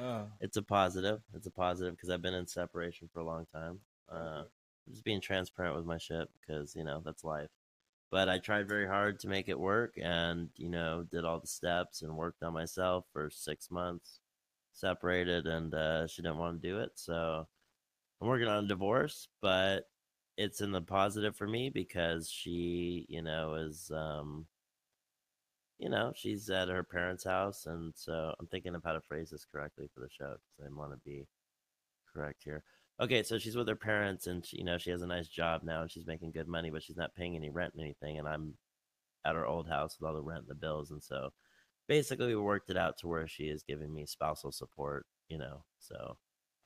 [0.00, 1.20] Oh, it's a positive.
[1.34, 3.80] It's a positive because I've been in separation for a long time.
[4.10, 4.44] Uh,
[4.90, 7.50] just being transparent with my shit because you know that's life.
[8.10, 11.46] But I tried very hard to make it work, and you know did all the
[11.46, 14.20] steps and worked on myself for six months.
[14.72, 17.46] Separated, and uh, she didn't want to do it, so
[18.20, 19.28] I'm working on a divorce.
[19.42, 19.88] But
[20.36, 24.46] it's in the positive for me because she, you know, is um,
[25.78, 29.30] you know, she's at her parents' house, and so I'm thinking of how to phrase
[29.30, 31.26] this correctly for the show because I want to be
[32.12, 32.64] correct here.
[33.00, 35.62] Okay, so she's with her parents, and she, you know she has a nice job
[35.62, 38.18] now, and she's making good money, but she's not paying any rent and anything.
[38.18, 38.54] And I'm
[39.24, 41.30] at her old house with all the rent and the bills, and so
[41.86, 45.06] basically we worked it out to where she is giving me spousal support.
[45.28, 46.16] You know, so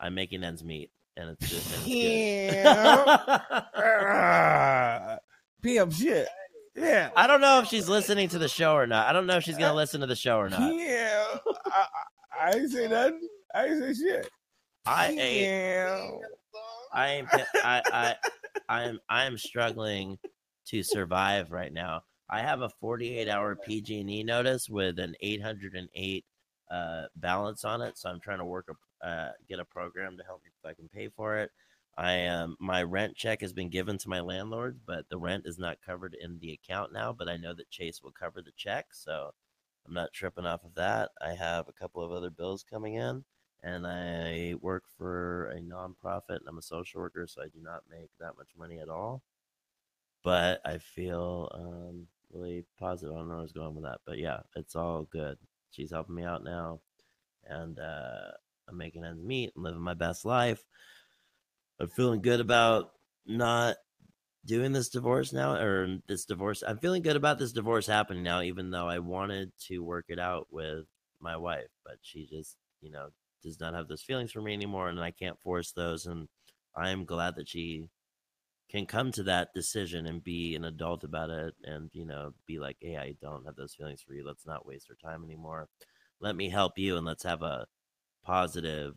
[0.00, 2.66] I'm making ends meet, and it's just and it's good.
[3.74, 5.18] Ah,
[5.62, 6.28] Pimp shit.
[6.74, 7.10] Yeah.
[7.14, 9.06] I don't know if she's listening to the show or not.
[9.06, 10.74] I don't know if she's gonna listen to the show or not.
[10.74, 11.36] Yeah.
[11.66, 11.86] I,
[12.40, 13.28] I, I ain't say nothing.
[13.54, 14.30] I ain't say shit.
[14.84, 16.24] I ain't.
[16.92, 18.14] I am I I
[18.68, 20.18] I am I am struggling
[20.66, 22.02] to survive right now.
[22.28, 26.24] I have a 48 hour PG&E notice with an 808
[26.70, 30.24] uh, balance on it, so I'm trying to work a uh, get a program to
[30.24, 31.50] help me if I can pay for it.
[31.98, 35.58] I am my rent check has been given to my landlord, but the rent is
[35.58, 37.12] not covered in the account now.
[37.12, 39.32] But I know that Chase will cover the check, so
[39.86, 41.10] I'm not tripping off of that.
[41.20, 43.24] I have a couple of other bills coming in,
[43.62, 47.84] and I work for a nonprofit, and I'm a social worker, so I do not
[47.90, 49.22] make that much money at all.
[50.24, 53.14] But I feel um, really positive.
[53.14, 55.38] I don't know where I was going with that, but yeah, it's all good.
[55.70, 56.80] She's helping me out now,
[57.46, 58.32] and uh,
[58.68, 60.62] I'm making ends meet and living my best life.
[61.80, 62.92] I'm feeling good about
[63.26, 63.76] not
[64.44, 66.62] doing this divorce now or this divorce.
[66.66, 70.18] I'm feeling good about this divorce happening now, even though I wanted to work it
[70.18, 70.86] out with
[71.20, 73.08] my wife, but she just, you know,
[73.42, 76.06] does not have those feelings for me anymore, and I can't force those.
[76.06, 76.28] And
[76.76, 77.88] I am glad that she
[78.70, 82.58] can come to that decision and be an adult about it and you know be
[82.58, 85.68] like hey i don't have those feelings for you let's not waste our time anymore
[86.20, 87.66] let me help you and let's have a
[88.24, 88.94] positive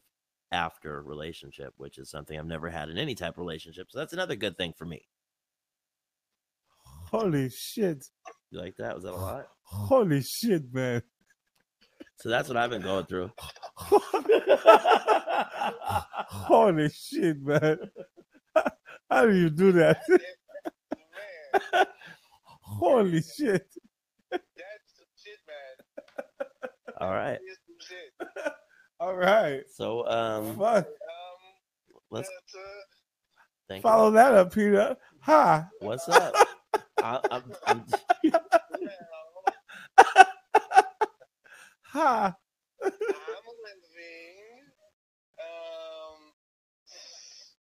[0.49, 4.13] after relationship which is something i've never had in any type of relationship so that's
[4.13, 5.05] another good thing for me
[7.11, 8.05] Holy shit.
[8.51, 11.01] you like that was that a lot Holy shit, man.
[12.17, 13.29] So that's what i've been going through
[16.29, 17.77] Holy shit, man.
[19.09, 20.01] How do you do that?
[22.61, 23.67] Holy shit.
[24.31, 24.43] that's
[24.97, 26.47] some shit, man.
[26.99, 28.53] all right It's some shit.
[28.99, 29.61] All right.
[29.73, 30.87] so um Fuck.
[32.11, 32.29] Let's
[33.67, 34.13] thank Follow you.
[34.15, 34.95] that up, Peter.
[35.21, 35.67] Ha.
[35.81, 36.33] what's up
[37.01, 37.85] I, I'm, I'm,
[41.95, 42.35] Ha.
[42.83, 44.67] I'm living,
[45.39, 46.19] um,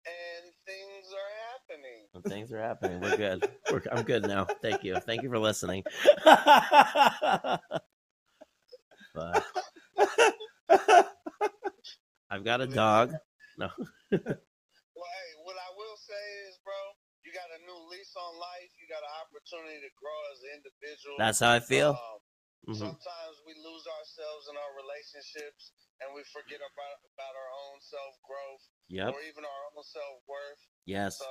[0.04, 2.04] and things are happening.
[2.12, 3.00] When things are happening.
[3.00, 3.48] We're good.
[3.72, 4.44] We're, I'm good now.
[4.60, 5.00] Thank you.
[5.00, 5.84] Thank you for listening.
[9.14, 9.42] but
[12.30, 13.14] I've got a dog.
[13.56, 13.70] No.
[14.12, 16.76] Well, hey, what I will say is, bro,
[17.24, 18.68] you got a new lease on life.
[18.76, 21.16] You got an opportunity to grow as an individual.
[21.16, 21.96] That's how I feel.
[21.96, 22.20] Um,
[22.68, 22.76] Mhm.
[22.76, 28.14] Sometimes we lose ourselves in our relationships, and we forget about about our own self
[28.22, 29.10] growth Yep.
[29.10, 30.62] or even our own self worth.
[30.86, 31.18] Yes.
[31.18, 31.26] So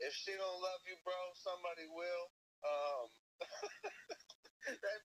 [0.00, 2.24] if she don't love you, bro, somebody will.
[2.64, 3.04] Um,
[4.72, 5.00] that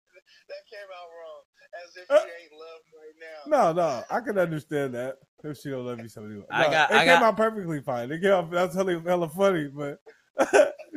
[0.48, 1.44] that came out wrong,
[1.84, 3.40] as if Uh, she ain't loved right now.
[3.52, 5.20] No, no, I can understand that.
[5.44, 6.48] If she don't love you, somebody will.
[6.50, 8.12] I got- It I came got- out perfectly fine.
[8.12, 8.52] It came out.
[8.52, 10.25] That's hella, hella funny, but if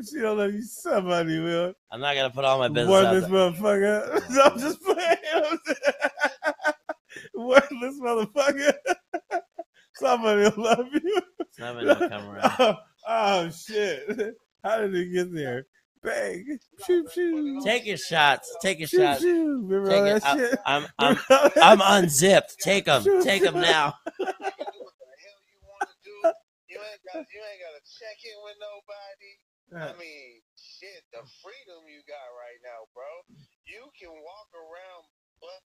[0.09, 1.73] she don't love you, somebody will.
[1.91, 3.31] I'm not gonna put all my business Word out this there.
[3.31, 4.53] motherfucker.
[4.53, 5.59] I'm just playing.
[7.35, 8.73] Wordless motherfucker.
[9.95, 11.21] Somebody will love you.
[11.53, 12.53] Somebody will come around.
[12.61, 12.75] Oh,
[13.09, 14.35] oh, shit.
[14.63, 15.67] How did it get there?
[16.03, 16.59] Bang.
[16.87, 17.65] Shoot, shoot.
[17.65, 18.55] Take your shots.
[18.63, 19.21] Take your shoot, shots.
[19.21, 19.65] shoot.
[19.65, 20.23] Remember Take all it.
[20.23, 20.59] that shit?
[20.65, 22.57] I'm I'm Remember all that I'm unzipped.
[22.61, 23.03] Take them.
[23.03, 23.25] Shoot.
[23.25, 23.95] Take them now.
[24.21, 26.33] You can do what the hell you want to do.
[26.79, 29.33] You ain't got you ain't got to check in with nobody.
[29.75, 33.11] I mean, shit, the freedom you got right now, bro.
[33.67, 35.05] You can walk around
[35.41, 35.63] butt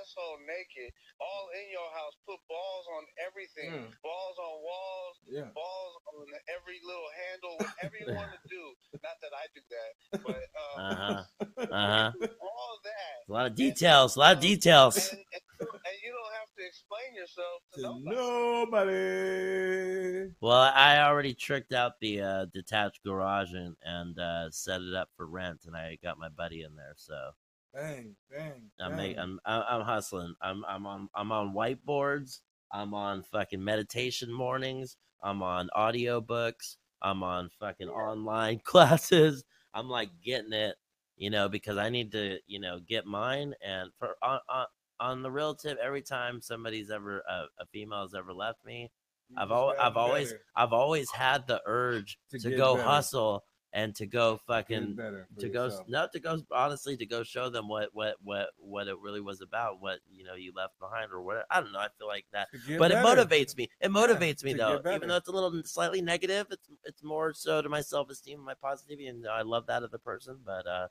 [0.00, 2.14] asshole naked, all in your house.
[2.26, 3.90] Put balls on everything, Mm.
[4.02, 5.50] balls on walls, Yeah.
[5.54, 8.62] balls on every little handle, whatever you want to do.
[9.02, 9.90] Not that I do that,
[10.22, 11.22] but um, Uh huh.
[11.66, 12.12] Uh huh.
[12.40, 13.16] all that.
[13.28, 14.16] A lot of details.
[14.16, 14.96] A lot of details.
[14.96, 18.92] And, and, and you don't have to explain yourself to To nobody.
[18.96, 20.32] nobody.
[20.40, 25.10] Well, I already tricked out the uh, detached garage and, and uh, set it up
[25.16, 26.94] for rent, and I got my buddy in there.
[26.96, 27.30] So
[27.76, 28.70] Bang, bang.
[28.80, 30.34] I'm make, I'm I'm hustling.
[30.40, 32.40] I'm I'm on I'm on whiteboards.
[32.72, 34.96] I'm on fucking meditation mornings.
[35.22, 36.76] I'm on audiobooks.
[37.02, 39.44] I'm on fucking online classes.
[39.74, 40.76] I'm like getting it,
[41.16, 43.54] you know, because I need to, you know, get mine.
[43.62, 44.66] And for on on,
[45.00, 48.90] on the real tip, every time somebody's ever uh, a female has ever left me,
[49.28, 50.34] You I've al- I've always.
[50.54, 52.78] I've always had the urge To to, go better.
[52.78, 53.44] hustle
[53.76, 55.86] and to go fucking better for to go yourself.
[55.86, 59.42] not to go honestly to go show them what what what what it really was
[59.42, 62.24] about what you know you left behind or what I don't know I feel like
[62.32, 62.48] that.
[62.52, 63.68] To get but it motivates me.
[63.80, 64.80] It motivates me though.
[64.90, 68.46] even though it's a little slightly negative it's it's more so to my self-esteem and
[68.46, 70.88] my positivity and I love that of the person but uh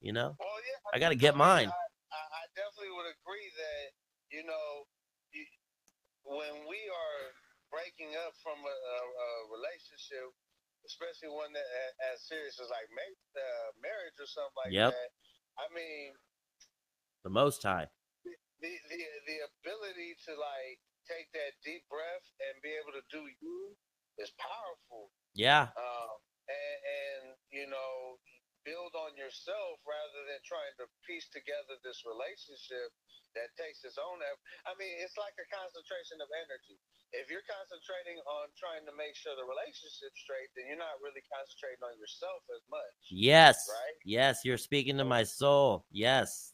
[0.00, 1.68] you know Well, yeah, I gotta get mine.
[1.68, 3.86] I, I, I definitely would agree that
[4.30, 4.86] you know
[5.34, 5.42] you,
[6.22, 7.22] when we are
[7.74, 10.30] breaking up from a, a, a relationship,
[10.86, 11.68] especially one that
[12.12, 14.92] as serious as like ma- uh, marriage or something like Yep.
[14.92, 15.08] that.
[15.60, 16.14] I mean,
[17.24, 17.88] the most high
[18.24, 23.26] the, the the ability to like take that deep breath and be able to do
[23.42, 23.74] you
[24.22, 25.10] is powerful.
[25.34, 26.14] yeah Um,
[26.46, 28.18] and, and you know,
[28.62, 32.90] build on yourself rather than trying to piece together this relationship
[33.34, 34.44] that takes its own effort.
[34.68, 36.76] I mean, it's like a concentration of energy.
[37.16, 41.24] If you're concentrating on trying to make sure the relationship's straight, then you're not really
[41.32, 42.94] concentrating on yourself as much.
[43.08, 43.56] Yes.
[43.68, 43.96] Right?
[44.04, 45.88] Yes, you're speaking to my soul.
[45.92, 46.52] Yes.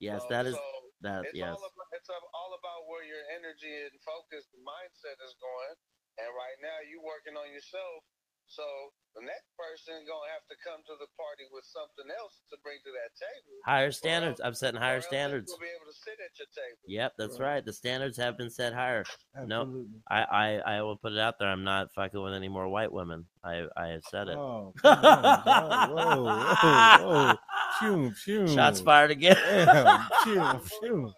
[0.00, 0.64] Yes, So- that is so
[1.00, 1.48] that it's yes.
[1.56, 5.76] all about it's all about where your energy and focus and mindset is going.
[6.20, 8.04] And right now you're working on yourself.
[8.50, 8.66] So
[9.14, 12.78] the next person gonna have to come to the party with something else to bring
[12.82, 13.54] to that table.
[13.64, 14.40] Higher standards.
[14.42, 15.50] I'm setting higher else they standards.
[15.50, 16.82] will be able to sit at your table.
[16.86, 17.54] Yep, that's Right.
[17.54, 17.64] right.
[17.64, 19.04] The standards have been set higher.
[19.46, 19.62] No.
[19.62, 20.02] Absolutely.
[20.10, 21.48] I, I, I will put it out there.
[21.48, 23.26] I'm not fucking with any more white women.
[23.44, 24.36] I, I have said it.
[24.36, 27.34] Oh, on, whoa, whoa, whoa.
[27.78, 28.48] Phew, phew.
[28.48, 29.36] Shots fired again.
[29.36, 31.12] Damn, phew, Don't- phew.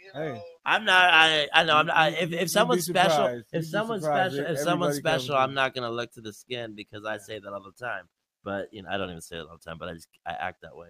[0.00, 0.42] you Hey.
[0.64, 1.08] I'm not.
[1.12, 1.48] I.
[1.52, 1.76] I know.
[1.76, 1.96] I'm not.
[1.96, 6.12] I, if if someone's special, if someone's special, if someone's special, I'm not gonna look
[6.12, 8.04] to the skin because I say that all the time.
[8.44, 9.78] But you know, I don't even say it all the time.
[9.78, 10.88] But I just I act that way.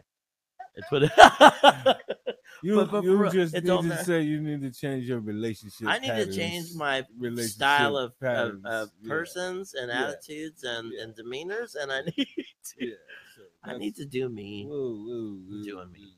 [0.75, 1.99] It's what.
[2.63, 4.05] You, But- but you just need don't to matter.
[4.05, 5.89] say you need to change your relationship.
[5.89, 7.03] I need to change my
[7.39, 8.63] style of, of, patterns.
[8.67, 10.09] of Yeah, persons and Yeah.
[10.11, 11.03] attitudes and, Yeah.
[11.03, 12.93] and demeanors, and I need to.
[13.35, 14.65] So I need to do me.
[14.65, 16.15] Doing me.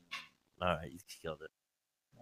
[0.61, 1.49] All right, you killed it.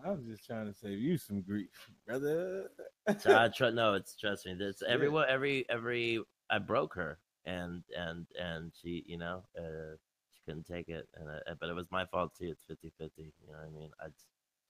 [0.06, 1.70] I was just trying to save you some grief,
[2.06, 2.70] brother.
[3.18, 4.56] So I tr- no, it's trust me.
[4.60, 5.26] It's everyone.
[5.30, 9.96] Every every I broke her, and and and she, you know, uh,
[10.32, 12.52] she couldn't take it, and I, but it was my fault too.
[12.52, 13.92] It's 50-50, You know what I mean?
[14.02, 14.08] I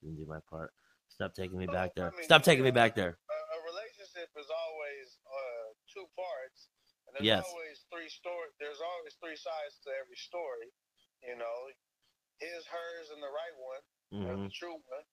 [0.02, 0.72] didn't do my part.
[1.08, 2.10] Stop taking me Well, back there.
[2.10, 3.18] I mean, Stop you taking me back there.
[3.30, 6.70] a, a relationship is always uh, two parts,
[7.08, 7.44] and there's Yes.
[7.50, 8.48] always three story.
[8.62, 10.70] There's always three sides to every story.
[11.26, 11.56] You know,
[12.38, 13.82] his, hers, and the right one,
[14.28, 15.06] or hmm the true one.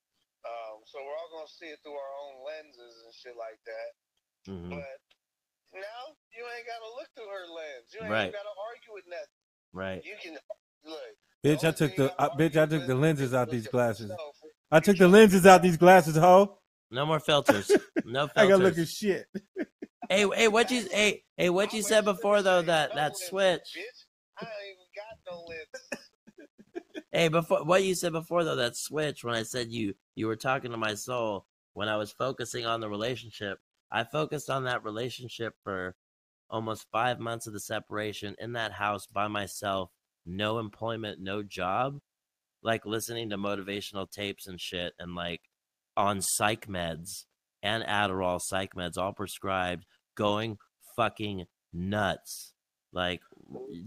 [0.46, 3.90] Um, so we're all gonna see it through our own lenses and shit like that.
[4.50, 4.98] hmm But
[5.74, 6.02] now
[6.34, 7.88] you ain't gotta look through her lens.
[7.94, 8.32] You ain't Right.
[8.34, 9.40] gotta argue with nothing.
[9.74, 10.02] Right.
[10.04, 10.38] You can
[10.86, 11.00] look.
[11.46, 14.12] bitch, I took the gotta uh, bitch, I took the lenses out these glasses.
[14.72, 16.58] I took the lenses out these glasses, ho.
[16.90, 17.72] No more filters.
[18.04, 18.34] No filters.
[18.36, 19.28] I gotta look at shit.
[20.10, 23.62] hey, hey, what you hey, hey, what you said before though that that switch.
[23.78, 24.06] Bitch.
[24.40, 26.10] I ain't even got no lenses.
[27.14, 30.38] Hey, before what you said before though, that switch when I said you you were
[30.38, 33.60] talking to my soul when I was focusing on the relationship.
[33.92, 35.96] I focused on that relationship for
[36.50, 39.90] almost five months of the separation in that house by myself,
[40.26, 42.00] no employment, no job,
[42.64, 45.42] like listening to motivational tapes and shit, and like
[45.98, 47.26] on psych meds
[47.62, 49.86] and Adderall psych meds, all prescribed,
[50.16, 50.58] going
[50.96, 52.54] fucking nuts,
[52.94, 53.22] like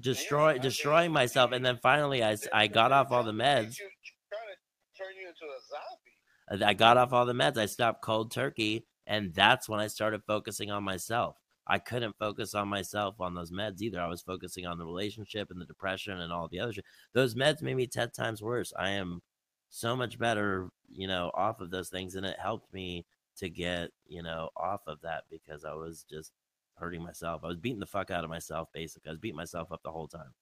[0.00, 1.52] destroy destroying myself.
[1.52, 3.78] And then finally, I, I got off all the meds.
[3.78, 3.88] You,
[4.30, 6.66] trying to turn you into a zombie.
[6.66, 7.56] I I got off all the meds.
[7.56, 11.36] I stopped cold turkey, and that's when I started focusing on myself.
[11.66, 14.00] I couldn't focus on myself on those meds either.
[14.00, 16.84] I was focusing on the relationship and the depression and all the other shit.
[17.14, 18.72] Those meds made me 10 times worse.
[18.78, 19.22] I am
[19.70, 22.16] so much better, you know, off of those things.
[22.16, 23.06] And it helped me
[23.38, 26.32] to get, you know, off of that because I was just
[26.76, 27.42] hurting myself.
[27.44, 29.08] I was beating the fuck out of myself, basically.
[29.10, 30.34] I was beating myself up the whole time.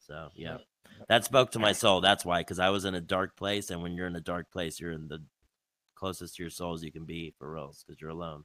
[0.00, 0.58] So, yeah.
[1.08, 2.00] That spoke to my soul.
[2.00, 3.70] That's why, because I was in a dark place.
[3.70, 5.22] And when you're in a dark place, you're in the
[5.94, 8.44] closest to your soul as you can be for real, because you're alone.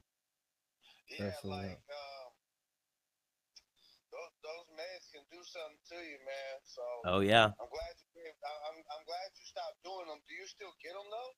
[1.10, 2.30] Yeah, That's what's like um,
[4.12, 6.60] those, those meds can do something to you, man.
[6.64, 7.44] So Oh, yeah.
[7.46, 8.08] I'm glad you.
[8.22, 10.20] gave- I- I'm I'm glad you stopped doing them.
[10.28, 11.32] Do you still get them though?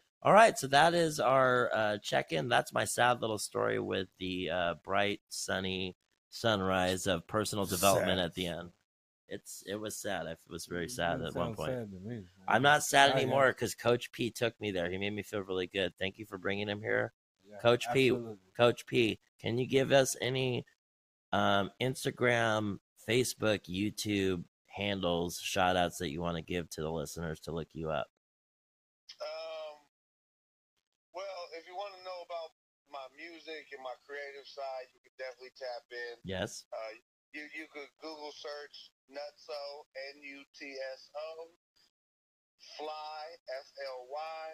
[0.26, 2.48] All right, so that is our uh, check-in.
[2.48, 5.96] That's my sad little story with the uh, bright, sunny
[6.30, 8.24] sunrise of personal development Sad.
[8.24, 8.70] at the end.
[9.28, 10.26] It's it was sad.
[10.26, 11.72] It was very sad at one point.
[11.72, 12.22] sad to me.
[12.46, 14.90] I'm not sad I anymore because Coach P took me there.
[14.90, 15.92] He made me feel really good.
[15.98, 17.12] Thank you for bringing him here,
[17.48, 18.16] Yeah, Coach P.
[18.56, 19.18] Coach P.
[19.40, 20.64] Can you give us any
[21.32, 27.40] um, Instagram, Facebook, YouTube handles, shout outs that you want to give to the listeners
[27.40, 28.06] to look you up?
[29.20, 29.80] Um,
[31.14, 32.52] well, if you want to know about
[32.92, 33.82] my music and
[34.46, 36.14] side, you can definitely tap in.
[36.22, 36.64] Yes.
[36.70, 36.94] Uh,
[37.34, 39.62] you you could Google search Nutso
[40.14, 41.52] N U T S O
[42.78, 43.22] Fly
[43.52, 44.46] F L Y.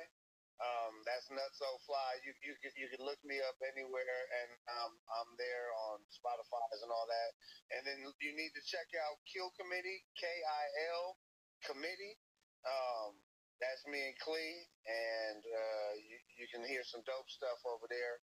[0.62, 2.10] Um, that's Nutso Fly.
[2.26, 6.82] You you could you could look me up anywhere, and um, I'm there on Spotify's
[6.82, 7.30] and all that.
[7.76, 10.64] And then you need to check out Kill Committee K I
[10.94, 11.18] L
[11.66, 12.18] Committee.
[12.62, 13.18] Um,
[13.58, 18.22] that's me and Clee, and uh, you you can hear some dope stuff over there.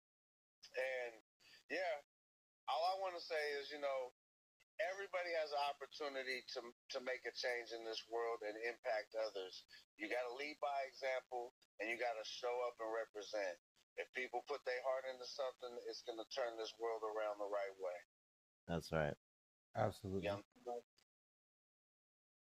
[0.78, 1.14] And
[1.68, 1.96] yeah,
[2.68, 4.12] all I want to say is, you know,
[4.78, 6.60] everybody has an opportunity to
[6.96, 9.64] to make a change in this world and impact others.
[9.98, 13.56] You got to lead by example, and you got to show up and represent.
[13.98, 17.50] If people put their heart into something, it's going to turn this world around the
[17.50, 17.98] right way.
[18.70, 19.18] That's right.
[19.74, 20.30] Absolutely.
[20.30, 20.38] Yeah.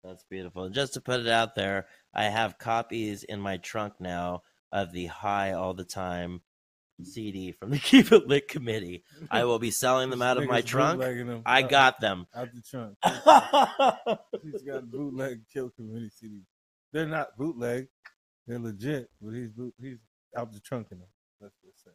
[0.03, 0.69] That's beautiful.
[0.69, 5.07] Just to put it out there, I have copies in my trunk now of the
[5.07, 6.41] High All the Time
[7.01, 9.03] CD from the Keep It Lit Committee.
[9.31, 11.01] I will be selling them out of my trunk.
[11.45, 12.27] I got them.
[12.35, 12.97] out the trunk.
[14.43, 16.45] He's got bootleg kill community CDs.
[16.91, 17.87] They're not bootleg.
[18.47, 19.99] They're legit, but he's boot, he's
[20.37, 21.07] out the trunk in them.
[21.39, 21.91] Let's just say.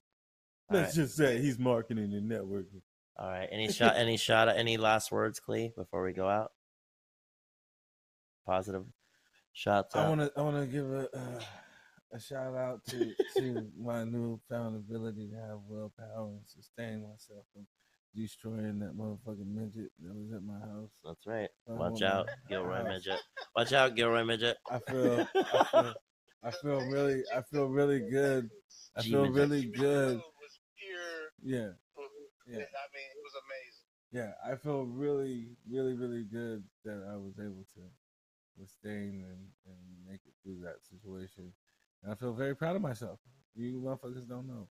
[0.71, 1.05] Let's right.
[1.05, 2.81] just say he's marketing and networking.
[3.19, 3.49] All right.
[3.53, 3.97] Any shot?
[3.97, 4.49] Any shot?
[4.49, 6.53] Any last words, Clee, before we go out?
[8.47, 8.85] Positive
[9.53, 9.95] shots.
[9.95, 11.41] I want to I want to give a uh,
[12.13, 17.67] a shout out to to my newfound ability to have willpower and sustain myself from
[18.15, 20.91] destroying that motherfucking midget that was at my house.
[21.05, 21.49] That's right.
[21.67, 22.89] Watch out, my Gilroy house.
[22.89, 23.21] Midget.
[23.55, 24.57] Watch out, Gilroy Midget.
[24.71, 25.95] I feel I feel
[26.43, 28.49] I feel really I feel really good.
[28.97, 29.37] I feel midget.
[29.37, 30.17] really good.
[30.17, 31.31] It was pure.
[31.43, 31.73] Yeah.
[32.47, 32.59] Yeah.
[32.59, 32.65] Yeah.
[32.65, 33.89] I mean, it was amazing.
[34.11, 37.83] Yeah, I feel really, really, really good that I was able to
[38.59, 39.77] sustain and, and
[40.09, 41.53] make it through that situation.
[42.03, 43.19] And I feel very proud of myself.
[43.55, 44.69] You motherfuckers don't know.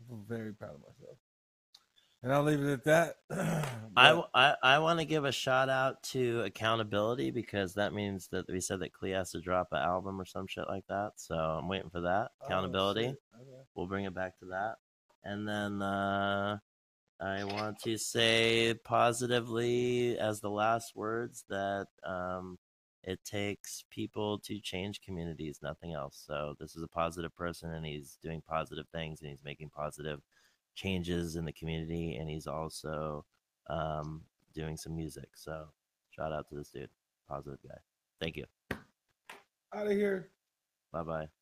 [0.00, 1.16] I feel very proud of myself.
[2.22, 3.14] And I'll leave it at that.
[3.96, 8.46] I, I, I want to give a shout out to accountability because that means that
[8.46, 11.12] we said that Clee has to drop an album or some shit like that.
[11.16, 12.32] So I'm waiting for that.
[12.42, 13.04] Oh, Accountability.
[13.04, 13.22] shit.
[13.36, 13.62] Okay.
[13.74, 14.74] we'll bring it back to that.
[15.24, 16.58] And then uh,
[17.20, 22.58] I want to say positively as the last words that um,
[23.04, 26.22] it takes people to change communities, nothing else.
[26.26, 30.20] So this is a positive person, and he's doing positive things, and he's making positive
[30.74, 33.24] changes in the community, and he's also
[33.68, 34.22] um,
[34.54, 35.28] doing some music.
[35.34, 35.66] So
[36.10, 36.90] shout out to this dude,
[37.28, 37.78] positive guy.
[38.20, 38.44] Thank you.
[39.74, 40.28] Out of here.
[40.92, 41.39] Bye bye.